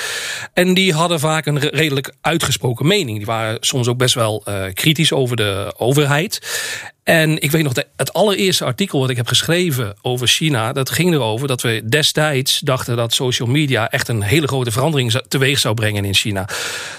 En 0.53 0.73
die 0.73 0.93
hadden 0.93 1.19
vaak 1.19 1.45
een 1.45 1.59
redelijk 1.59 2.13
uitgesproken 2.21 2.87
mening. 2.87 3.17
Die 3.17 3.25
waren 3.25 3.57
soms 3.59 3.87
ook 3.87 3.97
best 3.97 4.15
wel 4.15 4.43
uh, 4.47 4.63
kritisch 4.73 5.11
over 5.11 5.35
de 5.35 5.73
overheid. 5.77 6.39
En 7.11 7.41
ik 7.41 7.51
weet 7.51 7.63
nog, 7.63 7.73
het 7.95 8.13
allereerste 8.13 8.65
artikel 8.65 8.99
wat 8.99 9.09
ik 9.09 9.15
heb 9.15 9.27
geschreven 9.27 9.95
over 10.01 10.27
China, 10.27 10.73
dat 10.73 10.89
ging 10.89 11.13
erover 11.13 11.47
dat 11.47 11.61
we 11.61 11.81
destijds 11.89 12.59
dachten 12.59 12.95
dat 12.95 13.13
social 13.13 13.47
media 13.47 13.89
echt 13.89 14.07
een 14.07 14.21
hele 14.21 14.47
grote 14.47 14.71
verandering 14.71 15.21
teweeg 15.27 15.59
zou 15.59 15.75
brengen 15.75 16.05
in 16.05 16.13
China. 16.13 16.47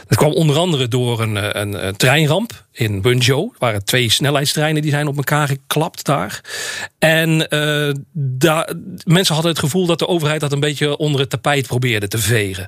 Dat 0.09 0.19
kwam 0.19 0.33
onder 0.33 0.57
andere 0.57 0.89
door 0.89 1.21
een, 1.21 1.37
eh, 1.37 1.63
een, 1.63 1.87
een 1.87 1.97
treinramp 1.97 2.65
in 2.73 3.03
Wenzhou. 3.03 3.43
Er 3.43 3.57
waren 3.59 3.85
twee 3.85 4.11
snelheidstreinen 4.11 4.83
die 4.83 4.91
zijn 4.91 5.07
op 5.07 5.17
elkaar 5.17 5.49
geklapt 5.49 6.05
daar. 6.05 6.41
En 6.99 7.47
daar, 8.13 8.73
mensen 9.05 9.35
hadden 9.35 9.53
het 9.53 9.61
gevoel 9.61 9.87
dat 9.87 9.99
de 9.99 10.09
overheid 10.09 10.41
dat 10.41 10.53
een 10.53 10.61
beetje 10.61 10.97
onder 10.97 11.21
het 11.21 11.31
tapijt 11.31 11.67
probeerde 11.67 12.09
te 12.09 12.19
vegen. 12.19 12.67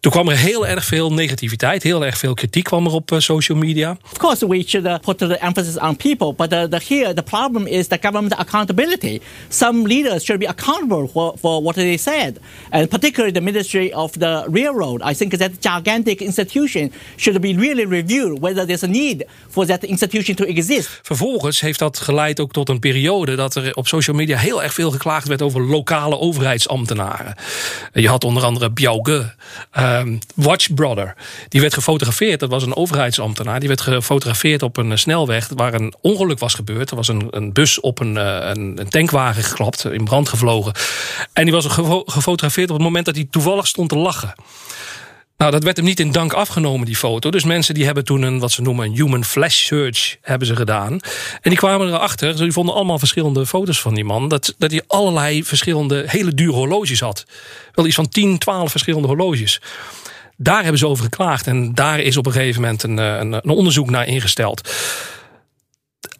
Toen 0.00 0.12
kwam 0.12 0.28
er 0.28 0.36
heel 0.36 0.66
erg 0.66 0.84
veel 0.84 1.12
negativiteit, 1.12 1.82
heel 1.82 2.04
erg 2.04 2.18
veel 2.18 2.34
kritiek 2.34 2.64
kwam 2.64 2.86
er 2.86 2.92
op 2.92 3.10
uh, 3.10 3.18
social 3.18 3.58
media. 3.58 3.96
Of 4.04 4.18
course 4.18 4.48
we 4.48 4.64
should 4.66 5.00
put 5.00 5.18
the 5.18 5.38
emphasis 5.38 5.78
on 5.78 5.96
people, 5.96 6.34
but 6.34 6.50
the 6.50 6.77
here 6.82 7.14
the 7.14 7.22
problem 7.22 7.66
is 7.66 7.88
the 7.88 7.98
government 7.98 8.34
accountability. 8.38 9.20
Some 9.48 9.84
leaders 9.84 10.24
should 10.24 10.40
be 10.40 10.46
accountable 10.46 11.08
for, 11.08 11.34
for 11.38 11.62
what 11.62 11.74
they 11.74 11.96
said, 11.96 12.38
and 12.70 12.88
particularly 12.88 13.32
the 13.32 13.40
Ministry 13.40 13.92
of 13.92 14.12
the 14.12 14.46
Railroad. 14.52 15.02
I 15.10 15.14
think 15.14 15.36
that 15.36 15.50
gigantic 15.60 16.20
institution 16.20 16.92
should 17.16 17.40
be 17.40 17.54
really 17.54 17.86
reviewed 17.86 18.40
whether 18.40 18.66
there's 18.66 18.82
a 18.82 18.86
need 18.86 19.24
for 19.48 19.66
that 19.66 19.84
institution 19.84 20.34
to 20.36 20.44
exist. 20.44 21.00
Vervolgens 21.02 21.60
heeft 21.60 21.78
dat 21.78 21.98
geleid 21.98 22.40
ook 22.40 22.52
tot 22.52 22.68
een 22.68 22.78
periode 22.78 23.34
dat 23.34 23.54
er 23.54 23.74
op 23.74 23.86
social 23.86 24.16
media 24.16 24.36
heel 24.36 24.62
erg 24.62 24.74
veel 24.74 24.90
geklaagd 24.90 25.28
werd 25.28 25.42
over 25.42 25.60
lokale 25.60 26.18
overheidsambtenaren. 26.18 27.34
Je 27.92 28.08
had 28.08 28.24
onder 28.24 28.44
andere 28.44 28.70
Biao 28.70 29.02
Ge, 29.02 29.30
um, 29.78 30.18
Watch 30.34 30.74
Brother. 30.74 31.14
Die 31.48 31.60
werd 31.60 31.74
gefotografeerd, 31.74 32.40
dat 32.40 32.50
was 32.50 32.62
een 32.62 32.76
overheidsambtenaar. 32.76 33.58
Die 33.60 33.68
werd 33.68 33.80
gefotografeerd 33.80 34.62
op 34.62 34.76
een 34.76 34.98
snelweg 34.98 35.48
waar 35.54 35.74
een 35.74 35.94
ongeluk 36.00 36.38
was 36.38 36.54
Er 36.66 36.96
was 36.96 37.08
een, 37.08 37.26
een 37.30 37.52
bus 37.52 37.80
op 37.80 38.00
een, 38.00 38.16
eh, 38.16 38.48
een, 38.48 38.80
een, 38.80 38.88
tankwagen 38.88 39.42
geklapt, 39.42 39.84
in 39.84 40.04
brand 40.04 40.28
gevlogen. 40.28 40.72
En 41.32 41.44
die 41.44 41.52
was 41.52 41.66
gefotografeerd 42.06 42.70
op 42.70 42.76
het 42.76 42.84
moment 42.84 43.04
dat 43.04 43.14
hij 43.14 43.26
toevallig 43.30 43.66
stond 43.66 43.88
te 43.88 43.96
lachen. 43.96 44.34
Nou, 45.38 45.50
dat 45.50 45.62
werd 45.62 45.76
hem 45.76 45.86
niet 45.86 46.00
in 46.00 46.12
dank 46.12 46.32
afgenomen, 46.32 46.86
die 46.86 46.96
foto. 46.96 47.30
Dus 47.30 47.44
mensen 47.44 47.74
die 47.74 47.84
hebben 47.84 48.04
toen 48.04 48.22
een, 48.22 48.38
wat 48.38 48.50
ze 48.50 48.62
noemen, 48.62 48.86
een 48.86 48.94
human 48.94 49.24
flash 49.24 49.64
search 49.64 50.16
hebben 50.20 50.46
ze 50.46 50.56
gedaan. 50.56 50.92
En 51.40 51.50
die 51.50 51.56
kwamen 51.56 51.86
erachter, 51.86 52.36
die 52.36 52.52
vonden 52.52 52.74
allemaal 52.74 52.98
verschillende 52.98 53.46
foto's 53.46 53.80
van 53.80 53.94
die 53.94 54.04
man... 54.04 54.28
dat, 54.28 54.54
dat 54.58 54.70
hij 54.70 54.82
allerlei 54.86 55.44
verschillende 55.44 56.04
hele 56.06 56.34
dure 56.34 56.52
horloges 56.52 57.00
had. 57.00 57.24
Wel 57.72 57.86
iets 57.86 57.94
van 57.94 58.08
10, 58.08 58.38
12 58.38 58.70
verschillende 58.70 59.08
horloges. 59.08 59.60
Daar 60.36 60.62
hebben 60.62 60.78
ze 60.78 60.86
over 60.86 61.04
geklaagd. 61.04 61.46
En 61.46 61.74
daar 61.74 62.00
is 62.00 62.16
op 62.16 62.26
een 62.26 62.32
gegeven 62.32 62.60
moment 62.60 62.82
een, 62.82 62.98
eh, 62.98 63.18
een, 63.18 63.32
een 63.32 63.50
onderzoek 63.50 63.90
naar 63.90 64.06
ingesteld 64.06 64.70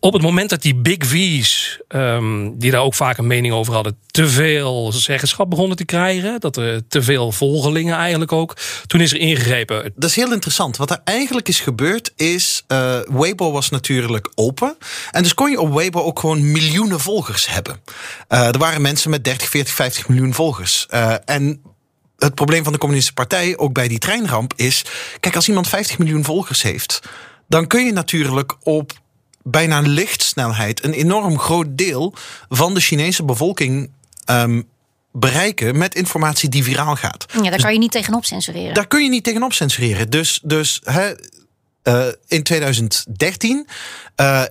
op 0.01 0.13
het 0.13 0.23
moment 0.23 0.51
dat 0.51 0.63
die 0.63 0.75
big 0.75 0.97
V's, 0.99 1.79
um, 1.89 2.59
die 2.59 2.71
daar 2.71 2.83
ook 2.83 2.95
vaak 2.95 3.19
een 3.19 3.27
mening 3.27 3.55
over 3.55 3.75
hadden, 3.75 3.99
te 4.07 4.29
veel 4.29 4.93
zeggenschap 4.93 5.51
begonnen 5.51 5.77
te 5.77 5.85
krijgen, 5.85 6.41
dat 6.41 6.57
er 6.57 6.89
te 6.89 7.03
veel 7.03 7.33
volgelingen 7.33 7.97
eigenlijk 7.97 8.33
ook, 8.33 8.57
toen 8.87 9.01
is 9.01 9.13
er 9.13 9.19
ingegrepen. 9.19 9.93
Dat 9.97 10.11
is 10.11 10.17
heel 10.17 10.33
interessant. 10.33 10.77
Wat 10.77 10.91
er 10.91 11.01
eigenlijk 11.05 11.49
is 11.49 11.61
gebeurd 11.61 12.13
is, 12.17 12.65
uh, 12.69 12.99
Weibo 13.09 13.53
was 13.53 13.71
natuurlijk 13.71 14.31
open. 14.35 14.77
En 15.11 15.23
dus 15.23 15.35
kon 15.35 15.51
je 15.51 15.61
op 15.61 15.75
Weibo 15.75 16.01
ook 16.01 16.19
gewoon 16.19 16.51
miljoenen 16.51 17.01
volgers 17.01 17.49
hebben. 17.49 17.81
Uh, 18.29 18.47
er 18.47 18.59
waren 18.59 18.83
mensen 18.83 19.11
met 19.11 19.25
30, 19.25 19.49
40, 19.49 19.75
50 19.75 20.09
miljoen 20.09 20.35
volgers. 20.35 20.87
Uh, 20.91 21.15
en 21.25 21.63
het 22.19 22.35
probleem 22.35 22.65
van 22.65 22.73
de 22.73 22.79
Communistische 22.79 23.23
Partij, 23.23 23.57
ook 23.57 23.73
bij 23.73 23.89
die 23.89 23.99
treinramp, 23.99 24.53
is: 24.57 24.85
kijk, 25.21 25.35
als 25.35 25.49
iemand 25.49 25.69
50 25.69 25.99
miljoen 25.99 26.25
volgers 26.25 26.63
heeft, 26.63 27.01
dan 27.49 27.67
kun 27.67 27.85
je 27.85 27.93
natuurlijk 27.93 28.57
op 28.63 28.93
bijna 29.51 29.81
lichtsnelheid 29.81 30.85
een 30.85 30.93
enorm 30.93 31.39
groot 31.39 31.67
deel 31.71 32.15
van 32.49 32.75
de 32.75 32.81
Chinese 32.81 33.25
bevolking 33.25 33.91
um, 34.31 34.69
bereiken 35.13 35.79
met 35.79 35.95
informatie 35.95 36.49
die 36.49 36.65
viraal 36.65 36.97
gaat. 36.97 37.27
Ja, 37.33 37.43
daar 37.43 37.51
dus 37.51 37.63
kan 37.63 37.73
je 37.73 37.79
niet 37.79 37.93
tegenop 37.93 38.25
censureren. 38.25 38.75
Daar 38.75 38.87
kun 38.87 39.03
je 39.03 39.09
niet 39.09 39.25
tegenop 39.25 39.53
censureren. 39.53 40.11
Dus, 40.11 40.41
dus 40.43 40.81
hè, 40.85 41.13
uh, 41.85 42.07
in 42.27 42.43
2013 42.43 43.67
uh, 44.17 44.43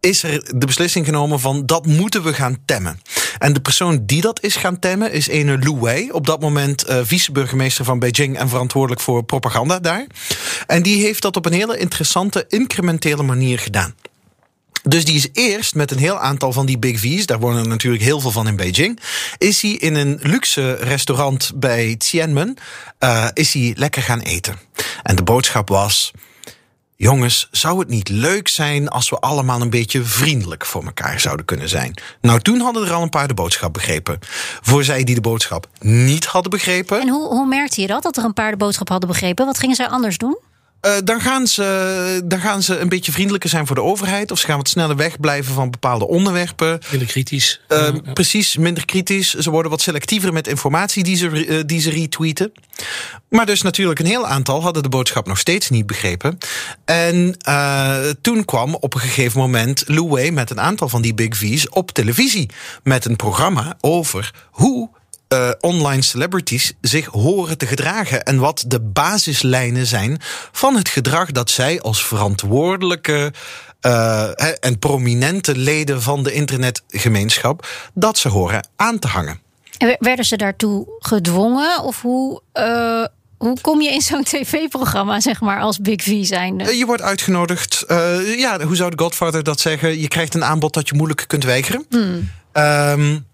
is 0.00 0.22
er 0.22 0.58
de 0.58 0.66
beslissing 0.66 1.06
genomen 1.06 1.40
van 1.40 1.66
dat 1.66 1.86
moeten 1.86 2.22
we 2.22 2.34
gaan 2.34 2.56
temmen. 2.64 3.00
En 3.38 3.52
de 3.52 3.60
persoon 3.60 4.06
die 4.06 4.20
dat 4.20 4.42
is 4.42 4.56
gaan 4.56 4.78
temmen 4.78 5.12
is 5.12 5.28
ene 5.28 5.58
Lu 5.58 5.76
Wei, 5.80 6.10
op 6.10 6.26
dat 6.26 6.40
moment 6.40 6.88
uh, 6.88 7.00
vice-burgemeester 7.02 7.84
van 7.84 7.98
Beijing 7.98 8.38
en 8.38 8.48
verantwoordelijk 8.48 9.00
voor 9.00 9.24
propaganda 9.24 9.78
daar. 9.80 10.06
En 10.66 10.82
die 10.82 11.02
heeft 11.02 11.22
dat 11.22 11.36
op 11.36 11.46
een 11.46 11.52
hele 11.52 11.78
interessante, 11.78 12.44
incrementele 12.48 13.22
manier 13.22 13.58
gedaan. 13.58 13.94
Dus 14.88 15.04
die 15.04 15.14
is 15.14 15.28
eerst 15.32 15.74
met 15.74 15.90
een 15.90 15.98
heel 15.98 16.18
aantal 16.18 16.52
van 16.52 16.66
die 16.66 16.78
Big 16.78 17.00
V's, 17.00 17.26
daar 17.26 17.38
wonen 17.38 17.68
natuurlijk 17.68 18.02
heel 18.02 18.20
veel 18.20 18.30
van 18.30 18.48
in 18.48 18.56
Beijing, 18.56 19.00
is 19.38 19.62
hij 19.62 19.70
in 19.70 19.94
een 19.94 20.18
luxe 20.22 20.72
restaurant 20.74 21.52
bij 21.54 21.96
Tiananmen, 21.96 22.56
uh, 23.00 23.28
is 23.32 23.52
hij 23.52 23.74
lekker 23.76 24.02
gaan 24.02 24.20
eten. 24.20 24.56
En 25.02 25.16
de 25.16 25.22
boodschap 25.22 25.68
was, 25.68 26.12
jongens, 26.96 27.48
zou 27.50 27.78
het 27.78 27.88
niet 27.88 28.08
leuk 28.08 28.48
zijn 28.48 28.88
als 28.88 29.10
we 29.10 29.18
allemaal 29.18 29.60
een 29.60 29.70
beetje 29.70 30.02
vriendelijk 30.04 30.66
voor 30.66 30.84
elkaar 30.84 31.20
zouden 31.20 31.46
kunnen 31.46 31.68
zijn? 31.68 31.94
Nou, 32.20 32.40
toen 32.40 32.60
hadden 32.60 32.86
er 32.86 32.92
al 32.92 33.02
een 33.02 33.10
paar 33.10 33.28
de 33.28 33.34
boodschap 33.34 33.72
begrepen. 33.72 34.18
Voor 34.60 34.84
zij 34.84 35.04
die 35.04 35.14
de 35.14 35.20
boodschap 35.20 35.68
niet 35.80 36.24
hadden 36.24 36.50
begrepen. 36.50 37.00
En 37.00 37.08
hoe, 37.08 37.28
hoe 37.28 37.46
merkte 37.46 37.80
je 37.80 37.86
dat, 37.86 38.02
dat 38.02 38.16
er 38.16 38.24
een 38.24 38.32
paar 38.32 38.50
de 38.50 38.56
boodschap 38.56 38.88
hadden 38.88 39.08
begrepen? 39.08 39.46
Wat 39.46 39.58
gingen 39.58 39.76
zij 39.76 39.88
anders 39.88 40.18
doen? 40.18 40.38
Uh, 40.86 40.92
dan, 41.04 41.20
gaan 41.20 41.46
ze, 41.46 42.22
dan 42.24 42.40
gaan 42.40 42.62
ze 42.62 42.78
een 42.78 42.88
beetje 42.88 43.12
vriendelijker 43.12 43.50
zijn 43.50 43.66
voor 43.66 43.76
de 43.76 43.82
overheid. 43.82 44.30
Of 44.30 44.38
ze 44.38 44.46
gaan 44.46 44.56
wat 44.56 44.68
sneller 44.68 44.96
wegblijven 44.96 45.54
van 45.54 45.70
bepaalde 45.70 46.08
onderwerpen. 46.08 46.78
Minder 46.90 47.08
kritisch. 47.08 47.60
Uh, 47.68 47.88
Precies, 48.12 48.56
minder 48.56 48.84
kritisch. 48.84 49.34
Ze 49.34 49.50
worden 49.50 49.70
wat 49.70 49.80
selectiever 49.80 50.32
met 50.32 50.46
informatie 50.46 51.04
die 51.04 51.16
ze, 51.16 51.46
uh, 51.46 51.60
die 51.66 51.80
ze 51.80 51.90
retweeten. 51.90 52.52
Maar 53.28 53.46
dus 53.46 53.62
natuurlijk 53.62 53.98
een 53.98 54.06
heel 54.06 54.26
aantal 54.26 54.62
hadden 54.62 54.82
de 54.82 54.88
boodschap 54.88 55.26
nog 55.26 55.38
steeds 55.38 55.70
niet 55.70 55.86
begrepen. 55.86 56.38
En 56.84 57.36
toen 58.20 58.44
kwam 58.44 58.74
op 58.74 58.94
een 58.94 59.00
gegeven 59.00 59.40
moment 59.40 59.84
Lou 59.86 60.10
Wei 60.10 60.30
met 60.30 60.50
een 60.50 60.60
aantal 60.60 60.88
van 60.88 61.02
die 61.02 61.14
big 61.14 61.36
V's 61.36 61.66
op 61.70 61.90
televisie. 61.90 62.50
Met 62.82 63.04
een 63.04 63.16
programma 63.16 63.76
over 63.80 64.34
hoe 64.50 64.90
uh, 65.28 65.50
online 65.60 66.02
celebrities 66.02 66.72
zich 66.80 67.06
horen 67.06 67.58
te 67.58 67.66
gedragen. 67.66 68.24
En 68.24 68.38
wat 68.38 68.64
de 68.66 68.80
basislijnen 68.80 69.86
zijn 69.86 70.18
van 70.52 70.76
het 70.76 70.88
gedrag 70.88 71.32
dat 71.32 71.50
zij 71.50 71.80
als 71.80 72.06
verantwoordelijke 72.06 73.32
uh, 73.82 74.28
en 74.60 74.78
prominente 74.78 75.56
leden 75.56 76.02
van 76.02 76.22
de 76.22 76.32
internetgemeenschap 76.32 77.68
dat 77.94 78.18
ze 78.18 78.28
horen 78.28 78.68
aan 78.76 78.98
te 78.98 79.08
hangen. 79.08 79.40
En 79.78 79.96
werden 79.98 80.24
ze 80.24 80.36
daartoe 80.36 80.86
gedwongen? 80.98 81.82
Of 81.82 82.02
hoe. 82.02 82.40
Uh... 82.54 83.04
Hoe 83.36 83.60
kom 83.60 83.80
je 83.80 83.90
in 83.90 84.00
zo'n 84.00 84.22
tv-programma, 84.32 85.20
zeg 85.20 85.40
maar, 85.40 85.60
als 85.60 85.78
Big 85.78 86.02
V 86.02 86.24
zijn? 86.24 86.58
Je 86.58 86.86
wordt 86.86 87.02
uitgenodigd. 87.02 87.84
Uh, 87.88 88.38
ja, 88.38 88.60
hoe 88.60 88.76
zou 88.76 88.90
de 88.90 89.02
Godfather 89.02 89.42
dat 89.42 89.60
zeggen? 89.60 90.00
Je 90.00 90.08
krijgt 90.08 90.34
een 90.34 90.44
aanbod 90.44 90.74
dat 90.74 90.88
je 90.88 90.94
moeilijk 90.94 91.24
kunt 91.26 91.44
weigeren. 91.44 91.86
Hmm. 91.88 92.30
Um, 92.52 93.26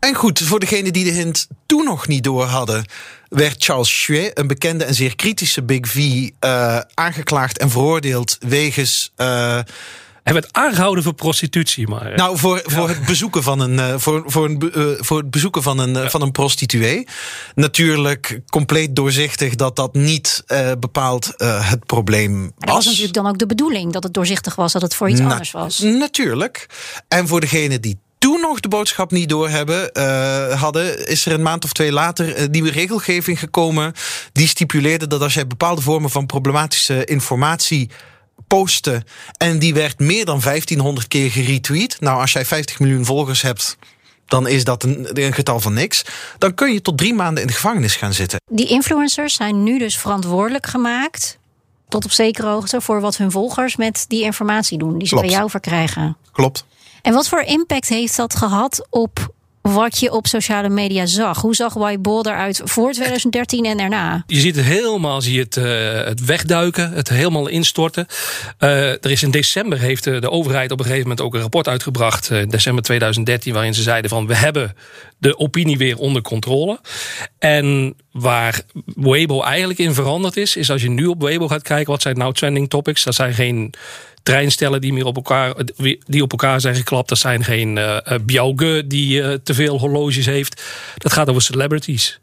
en 0.00 0.14
goed, 0.14 0.38
voor 0.38 0.60
degenen 0.60 0.92
die 0.92 1.04
de 1.04 1.10
hint 1.10 1.46
toen 1.66 1.84
nog 1.84 2.08
niet 2.08 2.24
door 2.24 2.44
hadden, 2.44 2.84
werd 3.28 3.64
Charles 3.64 3.92
Xue, 3.92 4.30
een 4.34 4.46
bekende 4.46 4.84
en 4.84 4.94
zeer 4.94 5.16
kritische 5.16 5.62
Big 5.62 5.88
V, 5.88 5.96
uh, 5.96 6.78
aangeklaagd 6.94 7.58
en 7.58 7.70
veroordeeld 7.70 8.36
wegens. 8.40 9.12
Uh, 9.16 9.58
hij 10.22 10.32
werd 10.32 10.48
aangehouden 10.52 11.04
voor 11.04 11.14
prostitutie, 11.14 11.88
maar. 11.88 12.16
Nou, 12.16 12.38
voor, 12.38 12.62
voor 12.64 12.88
het 12.88 13.04
bezoeken 13.04 13.42
van 13.42 13.60
een, 13.60 14.00
voor, 14.00 14.22
voor, 14.26 14.44
een, 14.44 14.72
voor 15.00 15.18
het 15.18 15.30
bezoeken 15.30 15.62
van 15.62 15.78
een, 15.78 15.94
ja. 15.94 16.10
van 16.10 16.22
een 16.22 16.32
prostituee. 16.32 17.06
Natuurlijk 17.54 18.40
compleet 18.50 18.96
doorzichtig 18.96 19.54
dat 19.54 19.76
dat 19.76 19.94
niet 19.94 20.42
uh, 20.46 20.70
bepaald 20.78 21.34
het 21.42 21.86
probleem 21.86 22.42
was. 22.42 22.52
Dat 22.56 22.74
was 22.74 22.84
natuurlijk 22.84 23.14
dan 23.14 23.26
ook 23.26 23.38
de 23.38 23.46
bedoeling, 23.46 23.92
dat 23.92 24.02
het 24.02 24.14
doorzichtig 24.14 24.54
was, 24.54 24.72
dat 24.72 24.82
het 24.82 24.94
voor 24.94 25.08
iets 25.08 25.20
Na 25.20 25.30
anders 25.30 25.50
was. 25.50 25.78
Natuurlijk. 25.78 26.66
En 27.08 27.28
voor 27.28 27.40
degene 27.40 27.80
die 27.80 27.98
toen 28.20 28.40
nog 28.40 28.60
de 28.60 28.68
boodschap 28.68 29.10
niet 29.10 29.28
doorhebben 29.28 29.90
uh, 29.92 30.60
hadden, 30.60 31.08
is 31.08 31.26
er 31.26 31.32
een 31.32 31.42
maand 31.42 31.64
of 31.64 31.72
twee 31.72 31.92
later 31.92 32.40
een 32.40 32.50
nieuwe 32.50 32.70
regelgeving 32.70 33.38
gekomen. 33.38 33.92
Die 34.32 34.48
stipuleerde 34.48 35.06
dat 35.06 35.22
als 35.22 35.34
jij 35.34 35.46
bepaalde 35.46 35.80
vormen 35.80 36.10
van 36.10 36.26
problematische 36.26 37.04
informatie 37.04 37.90
postte. 38.46 39.02
en 39.36 39.58
die 39.58 39.74
werd 39.74 39.98
meer 39.98 40.24
dan 40.24 40.40
1500 40.40 41.08
keer 41.08 41.30
geretweet. 41.30 42.00
Nou, 42.00 42.20
als 42.20 42.32
jij 42.32 42.44
50 42.44 42.78
miljoen 42.78 43.04
volgers 43.04 43.42
hebt. 43.42 43.76
Dan 44.26 44.48
is 44.48 44.64
dat 44.64 44.82
een, 44.82 45.22
een 45.22 45.32
getal 45.32 45.60
van 45.60 45.72
niks. 45.72 46.04
Dan 46.38 46.54
kun 46.54 46.72
je 46.72 46.82
tot 46.82 46.98
drie 46.98 47.14
maanden 47.14 47.42
in 47.42 47.46
de 47.46 47.54
gevangenis 47.54 47.96
gaan 47.96 48.12
zitten. 48.12 48.40
Die 48.50 48.66
influencers 48.68 49.34
zijn 49.34 49.62
nu 49.62 49.78
dus 49.78 49.96
verantwoordelijk 49.98 50.66
gemaakt 50.66 51.38
tot 51.88 52.04
op 52.04 52.10
zekere 52.10 52.48
hoogte 52.48 52.80
voor 52.80 53.00
wat 53.00 53.16
hun 53.16 53.30
volgers 53.30 53.76
met 53.76 54.04
die 54.08 54.22
informatie 54.22 54.78
doen 54.78 54.98
die 54.98 55.06
ze 55.08 55.14
Klopt. 55.14 55.26
bij 55.26 55.36
jou 55.36 55.50
verkrijgen. 55.50 56.16
Klopt. 56.32 56.64
En 57.02 57.12
wat 57.12 57.28
voor 57.28 57.40
impact 57.40 57.88
heeft 57.88 58.16
dat 58.16 58.36
gehad 58.36 58.86
op 58.90 59.32
wat 59.62 59.98
je 59.98 60.12
op 60.12 60.26
sociale 60.26 60.68
media 60.68 61.06
zag? 61.06 61.40
Hoe 61.40 61.54
zag 61.54 61.74
Weibo 61.74 62.20
eruit 62.22 62.60
voor 62.64 62.92
2013 62.92 63.64
en 63.64 63.76
daarna? 63.76 64.24
Je 64.26 64.40
ziet 64.40 64.56
het 64.56 64.64
helemaal, 64.64 65.22
zie 65.22 65.40
het, 65.40 65.56
uh, 65.56 65.64
het 66.04 66.24
wegduiken, 66.24 66.92
het 66.92 67.08
helemaal 67.08 67.48
instorten. 67.48 68.06
Uh, 68.58 68.88
er 68.88 69.10
is 69.10 69.22
in 69.22 69.30
december 69.30 69.78
heeft 69.78 70.04
de, 70.04 70.30
overheid 70.30 70.70
op 70.70 70.78
een 70.78 70.84
gegeven 70.84 71.08
moment 71.08 71.26
ook 71.26 71.34
een 71.34 71.40
rapport 71.40 71.68
uitgebracht, 71.68 72.30
in 72.30 72.48
december 72.48 72.82
2013, 72.84 73.52
waarin 73.52 73.74
ze 73.74 73.82
zeiden 73.82 74.10
van 74.10 74.26
we 74.26 74.36
hebben 74.36 74.74
de 75.18 75.38
opinie 75.38 75.78
weer 75.78 75.98
onder 75.98 76.22
controle. 76.22 76.80
En 77.38 77.94
waar 78.12 78.60
Weibo 78.84 79.42
eigenlijk 79.42 79.78
in 79.78 79.94
veranderd 79.94 80.36
is, 80.36 80.56
is 80.56 80.70
als 80.70 80.82
je 80.82 80.90
nu 80.90 81.06
op 81.06 81.22
Weibo 81.22 81.48
gaat 81.48 81.62
kijken, 81.62 81.92
wat 81.92 82.02
zijn 82.02 82.18
nou 82.18 82.32
trending 82.32 82.68
topics? 82.68 83.04
Dat 83.04 83.14
zijn 83.14 83.34
geen 83.34 83.74
treinstellen 84.22 84.80
die 84.80 84.92
meer 84.92 85.04
op 85.04 85.16
elkaar, 85.16 85.54
die 86.06 86.22
op 86.22 86.30
elkaar 86.30 86.60
zijn 86.60 86.74
geklapt. 86.74 87.08
Dat 87.08 87.18
zijn 87.18 87.44
geen 87.44 87.76
uh, 87.76 88.80
die 88.86 89.20
uh, 89.20 89.32
te 89.42 89.54
veel 89.54 89.78
horloges 89.78 90.26
heeft. 90.26 90.62
Dat 90.96 91.12
gaat 91.12 91.28
over 91.28 91.42
celebrities. 91.42 92.20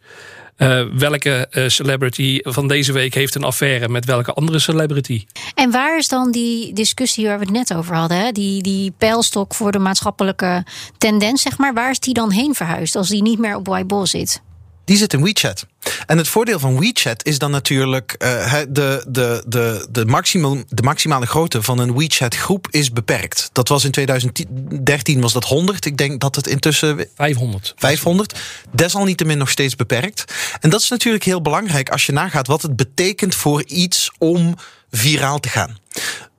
Welke 0.94 1.48
celebrity 1.68 2.40
van 2.44 2.68
deze 2.68 2.92
week 2.92 3.14
heeft 3.14 3.36
een 3.36 3.44
affaire 3.44 3.90
met 3.90 4.06
welke 4.06 4.34
andere 4.34 4.60
celebrity? 4.60 5.26
En 5.56 5.72
waar 5.72 5.98
is 5.98 6.08
dan 6.08 6.32
die 6.32 6.74
discussie 6.74 7.26
waar 7.26 7.40
we 7.40 7.44
het 7.44 7.54
net 7.54 7.74
over 7.74 7.96
hadden? 7.96 8.34
Die, 8.34 8.64
die 8.64 8.94
pijlstok 8.98 9.54
voor 9.54 9.72
de 9.72 9.80
maatschappelijke 9.80 10.66
tendens, 10.98 11.42
zeg 11.42 11.58
maar. 11.58 11.74
Waar 11.74 11.90
is 11.90 12.00
die 12.00 12.14
dan 12.14 12.32
heen 12.32 12.56
verhuisd 12.56 12.96
als 12.96 13.10
die 13.10 13.22
niet 13.22 13.40
meer 13.40 13.56
op 13.56 13.68
Weibo 13.68 14.06
zit? 14.06 14.42
Die 14.88 14.98
zit 14.98 15.14
in 15.14 15.24
WeChat. 15.24 15.66
En 16.06 16.18
het 16.18 16.28
voordeel 16.28 16.60
van 16.60 16.80
WeChat 16.80 17.26
is 17.26 17.38
dan 17.38 17.52
natuurlijk 17.52 18.16
uh, 18.20 18.54
de, 18.70 19.06
de, 19.08 19.44
de, 19.48 19.88
de, 19.90 20.06
maximum, 20.06 20.64
de 20.70 20.82
maximale 20.82 21.26
grootte 21.26 21.62
van 21.62 21.80
een 21.80 21.98
WeChat-groep 21.98 22.68
is 22.70 22.92
beperkt. 22.92 23.50
Dat 23.52 23.68
was 23.68 23.84
in 23.84 23.92
2013 23.92 25.22
was 25.22 25.34
dat 25.34 25.44
100. 25.44 25.86
Ik 25.86 25.98
denk 25.98 26.22
dat 26.22 26.36
het 26.36 26.48
intussen 26.48 27.06
500. 27.16 27.74
500. 27.78 28.40
Desalniettemin 28.72 29.38
nog 29.38 29.50
steeds 29.50 29.76
beperkt. 29.76 30.34
En 30.60 30.70
dat 30.70 30.82
is 30.82 30.90
natuurlijk 30.90 31.24
heel 31.24 31.42
belangrijk 31.42 31.90
als 31.90 32.06
je 32.06 32.12
nagaat 32.12 32.48
wat 32.48 32.62
het 32.62 32.76
betekent 32.76 33.36
voor 33.36 33.64
iets 33.64 34.12
om 34.18 34.56
viraal 34.92 35.40
te 35.40 35.50
gaan. 35.50 35.78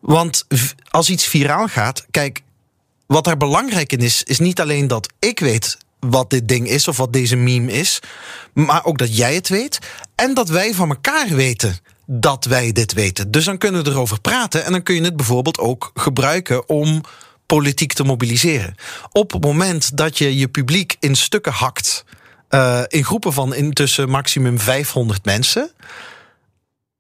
Want 0.01 0.47
als 0.91 1.11
iets 1.11 1.27
viraal 1.27 1.67
gaat, 1.67 2.07
kijk, 2.11 2.43
wat 3.07 3.27
er 3.27 3.37
belangrijk 3.37 3.93
in 3.93 4.01
is, 4.01 4.23
is 4.23 4.39
niet 4.39 4.61
alleen 4.61 4.87
dat 4.87 5.09
ik 5.19 5.41
weet 5.41 5.77
wat 6.01 6.31
dit 6.31 6.49
ding 6.49 6.69
is 6.69 6.89
of 6.89 6.97
wat 6.97 7.13
deze 7.13 7.37
meme 7.37 7.73
is. 7.73 8.01
Maar 8.53 8.85
ook 8.85 8.99
dat 8.99 9.17
jij 9.17 9.35
het 9.35 9.49
weet. 9.49 9.79
En 10.15 10.35
dat 10.35 10.49
wij 10.49 10.75
van 10.75 10.89
elkaar 10.89 11.29
weten 11.29 11.79
dat 12.07 12.45
wij 12.45 12.73
dit 12.73 12.93
weten. 12.93 13.31
Dus 13.31 13.45
dan 13.45 13.59
kunnen 13.59 13.85
we 13.85 13.91
erover 13.91 14.21
praten. 14.21 14.65
En 14.65 14.73
dan 14.73 14.83
kun 14.83 14.95
je 14.95 15.03
het 15.03 15.17
bijvoorbeeld 15.17 15.59
ook 15.59 15.91
gebruiken 15.95 16.69
om 16.69 17.01
politiek 17.47 17.93
te 17.93 18.05
mobiliseren. 18.05 18.75
Op 19.13 19.33
het 19.33 19.43
moment 19.43 19.97
dat 19.97 20.19
je 20.19 20.39
je 20.39 20.49
publiek 20.49 20.97
in 21.01 21.17
stukken 21.17 21.53
hakt. 21.53 22.05
Uh, 22.51 22.83
in 22.87 23.05
groepen 23.05 23.33
van 23.33 23.55
intussen 23.55 24.09
maximum 24.09 24.59
500 24.59 25.25
mensen. 25.25 25.71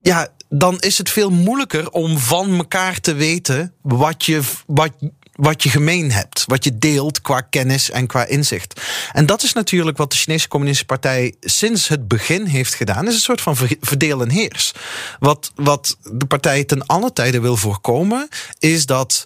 Ja, 0.00 0.28
dan 0.48 0.78
is 0.78 0.98
het 0.98 1.10
veel 1.10 1.30
moeilijker 1.30 1.90
om 1.90 2.18
van 2.18 2.56
elkaar 2.56 3.00
te 3.00 3.14
weten 3.14 3.74
wat 3.82 4.24
je, 4.24 4.40
wat, 4.66 4.92
wat 5.38 5.62
je 5.62 5.70
gemeen 5.70 6.10
hebt, 6.10 6.44
wat 6.46 6.64
je 6.64 6.78
deelt 6.78 7.20
qua 7.20 7.40
kennis 7.40 7.90
en 7.90 8.06
qua 8.06 8.24
inzicht. 8.24 8.80
En 9.12 9.26
dat 9.26 9.42
is 9.42 9.52
natuurlijk 9.52 9.96
wat 9.96 10.10
de 10.10 10.16
Chinese 10.16 10.48
Communistische 10.48 10.94
Partij 10.94 11.34
sinds 11.40 11.88
het 11.88 12.08
begin 12.08 12.44
heeft 12.44 12.74
gedaan, 12.74 13.06
is 13.06 13.14
een 13.14 13.20
soort 13.20 13.40
van 13.40 13.56
verdeel 13.80 14.20
en 14.20 14.30
heers. 14.30 14.72
Wat, 15.18 15.52
wat 15.54 15.96
de 16.02 16.26
partij 16.26 16.64
ten 16.64 16.86
alle 16.86 17.12
tijden 17.12 17.42
wil 17.42 17.56
voorkomen, 17.56 18.28
is 18.58 18.86
dat 18.86 19.24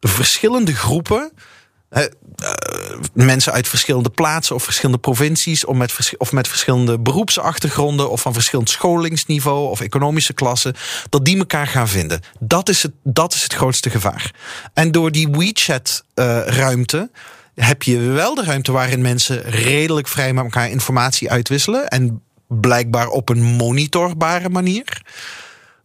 verschillende 0.00 0.74
groepen 0.74 1.32
uh, 1.90 2.04
mensen 3.12 3.52
uit 3.52 3.68
verschillende 3.68 4.10
plaatsen 4.10 4.54
of 4.54 4.62
verschillende 4.62 5.00
provincies, 5.00 5.64
of 5.64 5.76
met, 5.76 6.14
of 6.18 6.32
met 6.32 6.48
verschillende 6.48 6.98
beroepsachtergronden, 6.98 8.10
of 8.10 8.20
van 8.20 8.32
verschillend 8.32 8.70
scholingsniveau 8.70 9.68
of 9.68 9.80
economische 9.80 10.32
klassen, 10.32 10.74
dat 11.08 11.24
die 11.24 11.38
elkaar 11.38 11.66
gaan 11.66 11.88
vinden. 11.88 12.20
Dat 12.38 12.68
is 12.68 12.82
het, 12.82 12.92
dat 13.02 13.34
is 13.34 13.42
het 13.42 13.54
grootste 13.54 13.90
gevaar. 13.90 14.34
En 14.74 14.92
door 14.92 15.12
die 15.12 15.28
WeChat-ruimte. 15.28 17.10
Uh, 17.14 17.20
heb 17.54 17.82
je 17.82 17.98
wel 17.98 18.34
de 18.34 18.44
ruimte 18.44 18.72
waarin 18.72 19.00
mensen 19.00 19.42
redelijk 19.42 20.08
vrij 20.08 20.32
met 20.32 20.44
elkaar 20.44 20.70
informatie 20.70 21.30
uitwisselen. 21.30 21.88
En 21.88 22.22
blijkbaar 22.48 23.08
op 23.08 23.28
een 23.28 23.42
monitorbare 23.42 24.48
manier. 24.48 25.02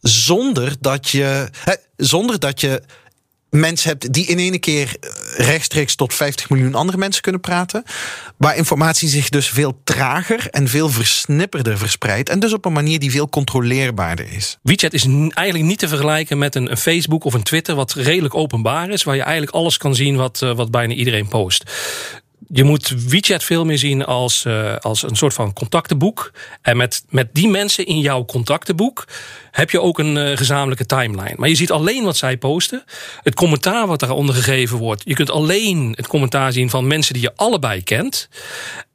Zonder 0.02 0.76
dat 0.80 1.10
je. 1.10 1.50
Zonder 1.96 2.40
dat 2.40 2.62
je 2.62 2.82
mensen 3.60 3.90
hebt 3.90 4.14
die 4.14 4.26
in 4.26 4.40
één 4.40 4.60
keer 4.60 4.96
rechtstreeks 5.38 5.96
tot 5.96 6.14
50 6.14 6.50
miljoen 6.50 6.76
andere 6.76 6.98
mensen 6.98 7.22
kunnen 7.22 7.42
praten. 7.42 7.84
Waar 8.38 8.56
informatie 8.56 9.10
zich 9.10 9.30
dus 9.30 9.50
veel 9.50 9.80
trager 9.84 10.48
en 10.50 10.68
veel 10.68 10.90
versnipperder 10.90 11.78
verspreidt. 11.78 12.30
En 12.30 12.40
dus 12.40 12.54
op 12.54 12.66
een 12.66 12.74
manier 12.74 13.00
die 13.00 13.12
veel 13.12 13.30
controleerbaarder 13.30 14.34
is. 14.34 14.58
WeChat 14.62 14.94
is 14.94 15.06
eigenlijk 15.06 15.64
niet 15.64 15.80
te 15.80 15.88
vergelijken 15.88 16.38
met 16.38 16.56
een, 16.56 16.72
een 16.72 16.78
Facebook 16.78 17.24
of 17.24 17.34
een 17.34 17.44
Twitter, 17.44 17.76
wat 17.76 17.94
redelijk 17.94 18.36
openbaar 18.36 18.90
is. 18.90 19.04
Waar 19.04 19.16
je 19.16 19.22
eigenlijk 19.22 19.56
alles 19.56 19.78
kan 19.78 19.96
zien 19.96 20.16
wat, 20.16 20.42
uh, 20.44 20.56
wat 20.56 20.72
bijna 20.72 20.94
iedereen 20.94 21.28
post. 21.28 21.64
Je 22.48 22.64
moet 22.64 22.90
WeChat 23.08 23.44
veel 23.44 23.66
meer 23.66 23.78
zien 23.78 24.06
als, 24.06 24.44
uh, 24.48 24.76
als 24.76 25.04
een 25.04 25.16
soort 25.16 25.34
van 25.34 25.54
contactenboek. 25.54 26.32
En 26.62 26.78
met, 26.78 27.04
met 27.10 27.30
die 27.34 27.48
mensen 27.48 27.86
in 27.86 28.00
jouw 28.00 28.26
contactenboek 28.26 29.08
heb 29.52 29.70
je 29.70 29.82
ook 29.82 30.00
een 30.00 30.16
uh, 30.16 30.38
gezamenlijke 30.38 30.86
timeline. 30.86 31.36
Maar 31.38 31.50
je 31.50 31.56
ziet 31.56 31.72
alleen 31.72 32.04
wat 32.04 32.18
zij 32.18 32.38
posten. 32.38 32.84
Het 33.24 33.36
commentaar 33.36 33.88
wat 33.88 34.00
daaronder 34.00 34.36
gegeven 34.36 34.78
wordt. 34.78 35.02
Je 35.06 35.14
kunt 35.14 35.30
alleen 35.30 35.94
het 35.96 36.08
commentaar 36.08 36.52
zien 36.52 36.70
van 36.70 36.88
mensen 36.88 37.14
die 37.14 37.24
je 37.24 37.36
allebei 37.36 37.84
kent. 37.84 38.30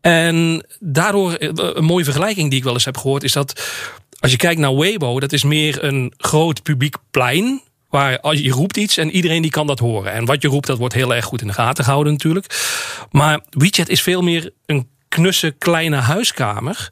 En 0.01 0.67
daardoor, 0.79 1.37
een 1.39 1.85
mooie 1.85 2.05
vergelijking 2.05 2.49
die 2.49 2.59
ik 2.59 2.65
wel 2.65 2.73
eens 2.73 2.85
heb 2.85 2.97
gehoord, 2.97 3.23
is 3.23 3.33
dat 3.33 3.63
als 4.21 4.31
je 4.31 4.37
kijkt 4.37 4.61
naar 4.61 4.77
Weibo, 4.77 5.21
dat 5.21 5.33
is 5.33 5.45
meer 5.45 5.85
een 5.85 6.13
groot 6.17 6.63
publiek 6.63 6.97
plein. 7.11 7.63
Waar 7.91 8.21
als 8.21 8.39
je 8.39 8.51
roept 8.51 8.77
iets 8.77 8.97
en 8.97 9.11
iedereen 9.11 9.43
die 9.43 9.51
kan 9.51 9.67
dat 9.67 9.79
horen. 9.79 10.13
En 10.13 10.25
wat 10.25 10.43
je 10.43 10.49
roept, 10.49 10.67
dat 10.67 10.79
wordt 10.79 10.95
heel 10.95 11.15
erg 11.15 11.25
goed 11.25 11.41
in 11.41 11.47
de 11.47 11.53
gaten 11.53 11.85
gehouden 11.85 12.13
natuurlijk. 12.13 12.47
Maar 13.11 13.41
WeChat 13.51 13.89
is 13.89 14.03
veel 14.03 14.23
meer 14.23 14.51
een 14.67 14.89
knusse 15.09 15.55
kleine 15.59 15.97
huiskamer 15.97 16.89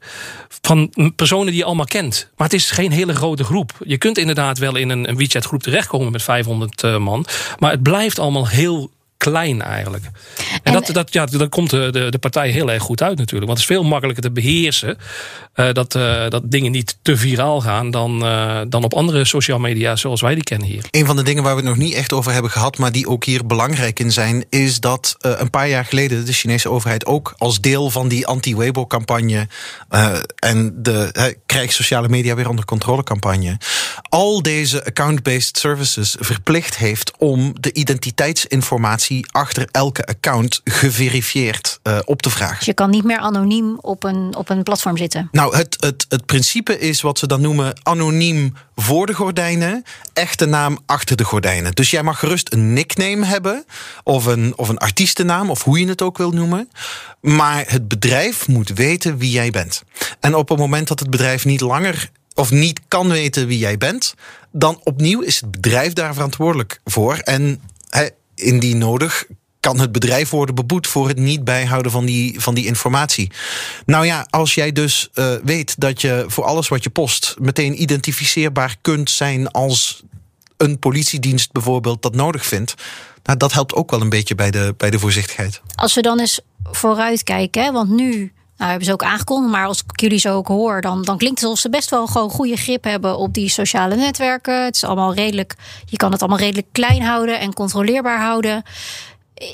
van 0.61 0.93
personen 1.15 1.45
die 1.45 1.55
je 1.55 1.63
allemaal 1.63 1.85
kent. 1.85 2.29
Maar 2.37 2.47
het 2.47 2.55
is 2.55 2.71
geen 2.71 2.91
hele 2.91 3.15
grote 3.15 3.43
groep. 3.43 3.71
Je 3.83 3.97
kunt 3.97 4.17
inderdaad 4.17 4.57
wel 4.57 4.75
in 4.75 4.89
een, 4.89 5.09
een 5.09 5.17
WeChat 5.17 5.45
groep 5.45 5.63
terechtkomen 5.63 6.11
met 6.11 6.23
500 6.23 6.83
uh, 6.83 6.97
man. 6.97 7.25
Maar 7.59 7.71
het 7.71 7.83
blijft 7.83 8.19
allemaal 8.19 8.47
heel 8.47 8.91
klein 9.19 9.61
eigenlijk. 9.61 10.03
En, 10.03 10.59
en 10.63 10.73
dat, 10.73 10.89
dat, 10.93 11.13
ja, 11.13 11.25
dan 11.25 11.49
komt 11.49 11.69
de, 11.69 11.89
de, 11.91 12.09
de, 12.09 12.17
partij 12.17 12.49
heel 12.49 12.71
erg 12.71 12.83
goed 12.83 13.01
uit 13.01 13.17
natuurlijk. 13.17 13.51
Want 13.51 13.59
het 13.59 13.69
is 13.69 13.75
veel 13.75 13.83
makkelijker 13.83 14.23
te 14.23 14.31
beheersen. 14.31 14.97
Uh, 15.55 15.71
dat, 15.73 15.95
uh, 15.95 16.29
dat 16.29 16.51
dingen 16.51 16.71
niet 16.71 16.97
te 17.01 17.17
viraal 17.17 17.61
gaan 17.61 17.91
dan, 17.91 18.25
uh, 18.25 18.61
dan 18.67 18.83
op 18.83 18.93
andere 18.93 19.25
social 19.25 19.59
media 19.59 19.95
zoals 19.95 20.21
wij 20.21 20.33
die 20.33 20.43
kennen 20.43 20.67
hier. 20.67 20.83
Een 20.91 21.05
van 21.05 21.15
de 21.15 21.23
dingen 21.23 21.43
waar 21.43 21.55
we 21.55 21.61
het 21.61 21.69
nog 21.69 21.77
niet 21.77 21.93
echt 21.93 22.13
over 22.13 22.31
hebben 22.31 22.51
gehad, 22.51 22.77
maar 22.77 22.91
die 22.91 23.07
ook 23.07 23.25
hier 23.25 23.45
belangrijk 23.45 23.99
in 23.99 24.11
zijn, 24.11 24.45
is 24.49 24.79
dat 24.79 25.15
een 25.19 25.49
paar 25.49 25.69
jaar 25.69 25.85
geleden 25.85 26.25
de 26.25 26.33
Chinese 26.33 26.69
overheid 26.69 27.05
ook 27.05 27.33
als 27.37 27.61
deel 27.61 27.89
van 27.89 28.07
die 28.07 28.27
anti-Weibo-campagne 28.27 29.47
en 30.35 30.73
de 30.75 31.35
krijg 31.45 31.73
sociale 31.73 32.09
media 32.09 32.35
weer 32.35 32.49
onder 32.49 32.65
controle 32.65 33.03
campagne, 33.03 33.57
al 34.09 34.41
deze 34.41 34.85
account-based 34.85 35.57
services 35.57 36.15
verplicht 36.19 36.77
heeft 36.77 37.11
om 37.17 37.53
de 37.59 37.73
identiteitsinformatie 37.73 39.08
achter 39.31 39.67
elke 39.71 40.05
account 40.05 40.61
geverifieerd 40.63 41.79
uh, 41.83 41.99
op 42.05 42.21
te 42.21 42.29
vragen. 42.29 42.57
Dus 42.57 42.65
je 42.65 42.73
kan 42.73 42.89
niet 42.89 43.03
meer 43.03 43.17
anoniem 43.17 43.77
op 43.81 44.03
een, 44.03 44.35
op 44.35 44.49
een 44.49 44.63
platform 44.63 44.97
zitten? 44.97 45.27
Nou, 45.31 45.55
het, 45.57 45.77
het, 45.79 46.05
het 46.09 46.25
principe 46.25 46.79
is 46.79 47.01
wat 47.01 47.19
ze 47.19 47.27
dan 47.27 47.41
noemen 47.41 47.79
anoniem 47.83 48.53
voor 48.75 49.05
de 49.05 49.13
gordijnen, 49.13 49.83
echte 50.13 50.45
naam 50.45 50.79
achter 50.85 51.15
de 51.15 51.23
gordijnen. 51.23 51.71
Dus 51.73 51.89
jij 51.89 52.03
mag 52.03 52.19
gerust 52.19 52.53
een 52.53 52.73
nickname 52.73 53.25
hebben, 53.25 53.65
of 54.03 54.25
een, 54.25 54.53
of 54.55 54.69
een 54.69 54.77
artiestennaam, 54.77 55.49
of 55.49 55.63
hoe 55.63 55.79
je 55.79 55.87
het 55.87 56.01
ook 56.01 56.17
wil 56.17 56.31
noemen. 56.31 56.69
Maar 57.21 57.63
het 57.67 57.87
bedrijf 57.87 58.47
moet 58.47 58.69
weten 58.69 59.17
wie 59.17 59.31
jij 59.31 59.49
bent. 59.49 59.83
En 60.19 60.35
op 60.35 60.49
het 60.49 60.57
moment 60.57 60.87
dat 60.87 60.99
het 60.99 61.09
bedrijf 61.09 61.45
niet 61.45 61.61
langer 61.61 62.11
of 62.33 62.51
niet 62.51 62.79
kan 62.87 63.09
weten 63.09 63.47
wie 63.47 63.57
jij 63.57 63.77
bent, 63.77 64.13
dan 64.51 64.81
opnieuw 64.83 65.21
is 65.21 65.41
het 65.41 65.51
bedrijf 65.51 65.93
daar 65.93 66.13
verantwoordelijk 66.13 66.81
voor. 66.85 67.15
En 67.15 67.61
indien 68.39 68.77
nodig, 68.77 69.25
kan 69.59 69.79
het 69.79 69.91
bedrijf 69.91 70.29
worden 70.29 70.55
beboet 70.55 70.87
voor 70.87 71.07
het 71.07 71.17
niet 71.17 71.43
bijhouden 71.43 71.91
van 71.91 72.05
die, 72.05 72.39
van 72.39 72.55
die 72.55 72.65
informatie. 72.65 73.31
Nou 73.85 74.05
ja, 74.05 74.27
als 74.29 74.53
jij 74.53 74.71
dus 74.71 75.09
uh, 75.13 75.33
weet 75.43 75.79
dat 75.79 76.01
je 76.01 76.25
voor 76.27 76.43
alles 76.43 76.67
wat 76.67 76.83
je 76.83 76.89
post 76.89 77.35
meteen 77.39 77.81
identificeerbaar 77.81 78.75
kunt 78.81 79.09
zijn 79.09 79.51
als 79.51 80.03
een 80.57 80.79
politiedienst 80.79 81.51
bijvoorbeeld 81.51 82.01
dat 82.01 82.15
nodig 82.15 82.45
vindt. 82.45 82.73
Nou, 83.23 83.37
dat 83.37 83.53
helpt 83.53 83.73
ook 83.73 83.91
wel 83.91 84.01
een 84.01 84.09
beetje 84.09 84.35
bij 84.35 84.51
de, 84.51 84.73
bij 84.77 84.89
de 84.89 84.99
voorzichtigheid. 84.99 85.61
Als 85.75 85.95
we 85.95 86.01
dan 86.01 86.19
eens 86.19 86.39
vooruit 86.63 87.23
kijken, 87.23 87.73
want 87.73 87.89
nu 87.89 88.31
nou, 88.59 88.71
hebben 88.71 88.87
ze 88.87 88.93
ook 88.93 89.03
aangekondigd, 89.03 89.51
maar 89.51 89.65
als 89.65 89.83
ik 89.87 89.99
jullie 89.99 90.19
zo 90.19 90.35
ook 90.35 90.47
hoor, 90.47 90.81
dan, 90.81 91.01
dan 91.03 91.17
klinkt 91.17 91.39
het 91.39 91.49
alsof 91.49 91.61
ze 91.61 91.69
best 91.69 91.89
wel 91.89 92.07
gewoon 92.07 92.29
goede 92.29 92.55
grip 92.55 92.83
hebben 92.83 93.17
op 93.17 93.33
die 93.33 93.49
sociale 93.49 93.95
netwerken. 93.95 94.63
Het 94.63 94.75
is 94.75 94.83
allemaal 94.83 95.13
redelijk, 95.13 95.55
je 95.85 95.97
kan 95.97 96.11
het 96.11 96.21
allemaal 96.21 96.39
redelijk 96.39 96.67
klein 96.71 97.01
houden 97.01 97.39
en 97.39 97.53
controleerbaar 97.53 98.19
houden. 98.19 98.63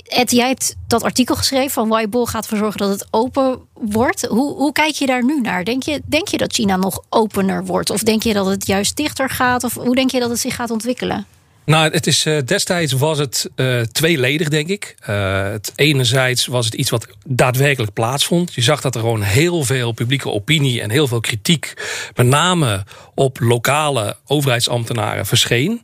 Ed, 0.05 0.31
jij 0.31 0.47
hebt 0.47 0.75
dat 0.87 1.03
artikel 1.03 1.35
geschreven 1.35 1.71
van 1.71 1.89
Weibo 1.89 2.25
gaat 2.25 2.43
ervoor 2.43 2.57
zorgen 2.57 2.79
dat 2.79 2.89
het 2.89 3.07
open 3.11 3.59
wordt. 3.73 4.25
Hoe, 4.25 4.55
hoe 4.55 4.71
kijk 4.71 4.93
je 4.93 5.05
daar 5.05 5.23
nu 5.23 5.41
naar? 5.41 5.63
Denk 5.63 5.83
je, 5.83 6.01
denk 6.05 6.27
je 6.27 6.37
dat 6.37 6.53
China 6.53 6.75
nog 6.75 7.01
opener 7.09 7.65
wordt? 7.65 7.89
Of 7.89 8.03
denk 8.03 8.23
je 8.23 8.33
dat 8.33 8.45
het 8.45 8.67
juist 8.67 8.95
dichter 8.95 9.29
gaat? 9.29 9.63
Of 9.63 9.73
hoe 9.73 9.95
denk 9.95 10.11
je 10.11 10.19
dat 10.19 10.29
het 10.29 10.39
zich 10.39 10.55
gaat 10.55 10.71
ontwikkelen? 10.71 11.25
Nou, 11.65 11.91
het 11.91 12.07
is, 12.07 12.25
uh, 12.25 12.37
destijds 12.45 12.93
was 12.93 13.17
het 13.17 13.49
uh, 13.55 13.81
tweeledig, 13.81 14.49
denk 14.49 14.67
ik. 14.67 14.95
Uh, 15.09 15.43
het 15.43 15.71
enerzijds 15.75 16.45
was 16.45 16.65
het 16.65 16.73
iets 16.73 16.89
wat 16.89 17.07
daadwerkelijk 17.25 17.93
plaatsvond. 17.93 18.53
Je 18.53 18.61
zag 18.61 18.81
dat 18.81 18.95
er 18.95 19.01
gewoon 19.01 19.21
heel 19.21 19.63
veel 19.63 19.91
publieke 19.91 20.29
opinie 20.29 20.81
en 20.81 20.89
heel 20.89 21.07
veel 21.07 21.19
kritiek, 21.19 21.73
met 22.15 22.27
name 22.27 22.83
op 23.15 23.39
lokale 23.39 24.17
overheidsambtenaren, 24.25 25.25
verscheen. 25.25 25.81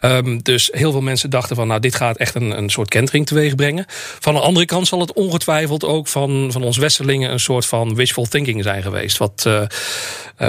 Um, 0.00 0.42
dus 0.42 0.68
heel 0.72 0.92
veel 0.92 1.00
mensen 1.00 1.30
dachten 1.30 1.56
van, 1.56 1.66
nou, 1.66 1.80
dit 1.80 1.94
gaat 1.94 2.16
echt 2.16 2.34
een, 2.34 2.58
een 2.58 2.70
soort 2.70 2.88
kentering 2.88 3.26
teweeg 3.26 3.54
brengen. 3.54 3.84
Van 4.20 4.34
de 4.34 4.40
andere 4.40 4.66
kant 4.66 4.88
zal 4.88 5.00
het 5.00 5.12
ongetwijfeld 5.12 5.84
ook 5.84 6.08
van, 6.08 6.48
van 6.52 6.62
ons 6.62 6.76
Westerlingen 6.76 7.32
een 7.32 7.40
soort 7.40 7.66
van 7.66 7.94
wishful 7.94 8.26
thinking 8.26 8.62
zijn 8.62 8.82
geweest. 8.82 9.18
Wat 9.18 9.48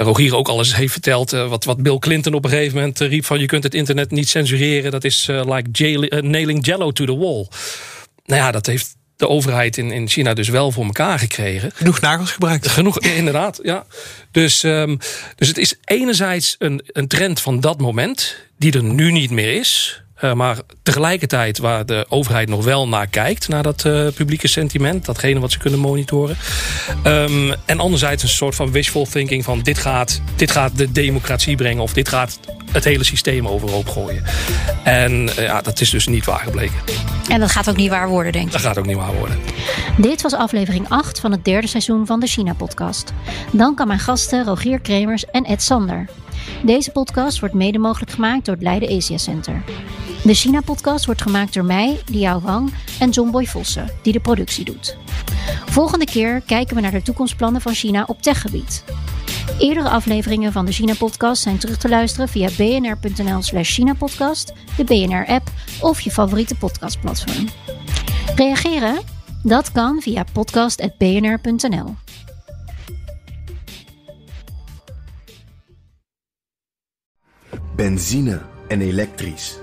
Rogier 0.02 0.36
ook 0.36 0.48
al 0.48 0.58
eens 0.58 0.76
heeft 0.76 0.92
verteld, 0.92 1.30
wat, 1.30 1.64
wat 1.64 1.82
Bill 1.82 1.98
Clinton 1.98 2.34
op 2.34 2.44
een 2.44 2.50
gegeven 2.50 2.74
moment 2.74 2.98
riep 2.98 3.24
van, 3.24 3.40
je 3.40 3.46
kunt 3.46 3.62
het 3.62 3.74
internet 3.74 4.10
niet 4.10 4.28
censureren 4.28 4.90
dat 4.90 5.04
is 5.04 5.26
like 5.26 5.68
jail, 5.72 6.22
nailing 6.22 6.66
jello 6.66 6.92
to 6.92 7.04
the 7.04 7.16
wall. 7.16 7.46
Nou 8.24 8.40
ja, 8.40 8.50
dat 8.50 8.66
heeft 8.66 8.96
de 9.16 9.28
overheid 9.28 9.76
in, 9.76 9.90
in 9.90 10.08
China 10.08 10.34
dus 10.34 10.48
wel 10.48 10.72
voor 10.72 10.84
elkaar 10.84 11.18
gekregen. 11.18 11.70
Genoeg 11.74 12.00
nagels 12.00 12.32
gebruikt. 12.32 12.68
Genoeg, 12.68 12.98
inderdaad, 12.98 13.60
ja. 13.62 13.86
Dus, 14.30 14.62
um, 14.62 14.98
dus 15.36 15.48
het 15.48 15.58
is 15.58 15.74
enerzijds 15.84 16.56
een, 16.58 16.82
een 16.86 17.08
trend 17.08 17.40
van 17.40 17.60
dat 17.60 17.80
moment, 17.80 18.36
die 18.58 18.72
er 18.72 18.82
nu 18.82 19.12
niet 19.12 19.30
meer 19.30 19.54
is. 19.54 20.02
Uh, 20.24 20.32
maar 20.32 20.58
tegelijkertijd 20.82 21.58
waar 21.58 21.86
de 21.86 22.06
overheid 22.08 22.48
nog 22.48 22.64
wel 22.64 22.88
naar 22.88 23.06
kijkt, 23.06 23.48
naar 23.48 23.62
dat 23.62 23.84
uh, 23.84 24.06
publieke 24.14 24.48
sentiment, 24.48 25.04
datgene 25.04 25.40
wat 25.40 25.52
ze 25.52 25.58
kunnen 25.58 25.80
monitoren. 25.80 26.36
Um, 27.06 27.54
en 27.64 27.80
anderzijds 27.80 28.22
een 28.22 28.28
soort 28.28 28.54
van 28.54 28.70
wishful 28.70 29.06
thinking 29.06 29.44
van 29.44 29.60
dit 29.60 29.78
gaat, 29.78 30.20
dit 30.36 30.50
gaat 30.50 30.78
de 30.78 30.92
democratie 30.92 31.56
brengen 31.56 31.82
of 31.82 31.92
dit 31.92 32.08
gaat 32.08 32.38
het 32.72 32.84
hele 32.84 33.04
systeem 33.04 33.48
overhoop 33.48 33.88
gooien. 33.88 34.24
En 34.84 35.12
uh, 35.12 35.34
ja, 35.34 35.62
dat 35.62 35.80
is 35.80 35.90
dus 35.90 36.06
niet 36.06 36.24
waar 36.24 36.40
gebleken. 36.40 36.76
En 37.28 37.40
dat 37.40 37.50
gaat 37.50 37.68
ook 37.68 37.76
niet 37.76 37.90
waar 37.90 38.08
worden, 38.08 38.32
denk 38.32 38.46
ik. 38.46 38.52
Dat 38.52 38.60
gaat 38.60 38.78
ook 38.78 38.86
niet 38.86 38.96
waar 38.96 39.14
worden. 39.14 39.38
Dit 39.96 40.22
was 40.22 40.34
aflevering 40.34 40.88
8 40.88 41.20
van 41.20 41.32
het 41.32 41.44
derde 41.44 41.66
seizoen 41.66 42.06
van 42.06 42.20
de 42.20 42.26
China-podcast. 42.26 43.12
Dank 43.52 43.80
aan 43.80 43.86
mijn 43.86 43.98
gasten 43.98 44.44
Rogier 44.44 44.80
Kremers 44.80 45.24
en 45.24 45.44
Ed 45.44 45.62
Sander. 45.62 46.06
Deze 46.62 46.90
podcast 46.90 47.40
wordt 47.40 47.54
mede 47.54 47.78
mogelijk 47.78 48.10
gemaakt 48.10 48.44
door 48.44 48.54
het 48.54 48.62
Leiden 48.62 48.96
Asia 48.96 49.18
Center. 49.18 49.62
De 50.24 50.34
China-podcast 50.34 51.04
wordt 51.04 51.22
gemaakt 51.22 51.54
door 51.54 51.64
mij, 51.64 52.00
Liao 52.06 52.40
Wang 52.40 52.74
en 52.98 53.10
John 53.10 53.30
Boy 53.30 53.46
Vossen, 53.46 53.90
die 54.02 54.12
de 54.12 54.20
productie 54.20 54.64
doet. 54.64 54.96
Volgende 55.66 56.04
keer 56.04 56.40
kijken 56.40 56.74
we 56.74 56.80
naar 56.82 56.90
de 56.90 57.02
toekomstplannen 57.02 57.60
van 57.60 57.74
China 57.74 58.04
op 58.06 58.22
techgebied. 58.22 58.84
Eerdere 59.58 59.88
afleveringen 59.88 60.52
van 60.52 60.64
de 60.64 60.72
China-podcast 60.72 61.42
zijn 61.42 61.58
terug 61.58 61.76
te 61.76 61.88
luisteren 61.88 62.28
via 62.28 62.48
bnr.nl/slash 62.56 63.74
China-podcast, 63.74 64.52
de 64.76 64.84
BNR-app 64.84 65.50
of 65.80 66.00
je 66.00 66.10
favoriete 66.10 66.54
podcastplatform. 66.54 67.48
Reageren? 68.34 68.98
Dat 69.42 69.72
kan 69.72 70.00
via 70.00 70.24
podcast.bnr.nl. 70.32 71.94
Benzine 77.76 78.42
en 78.68 78.80
elektrisch. 78.80 79.62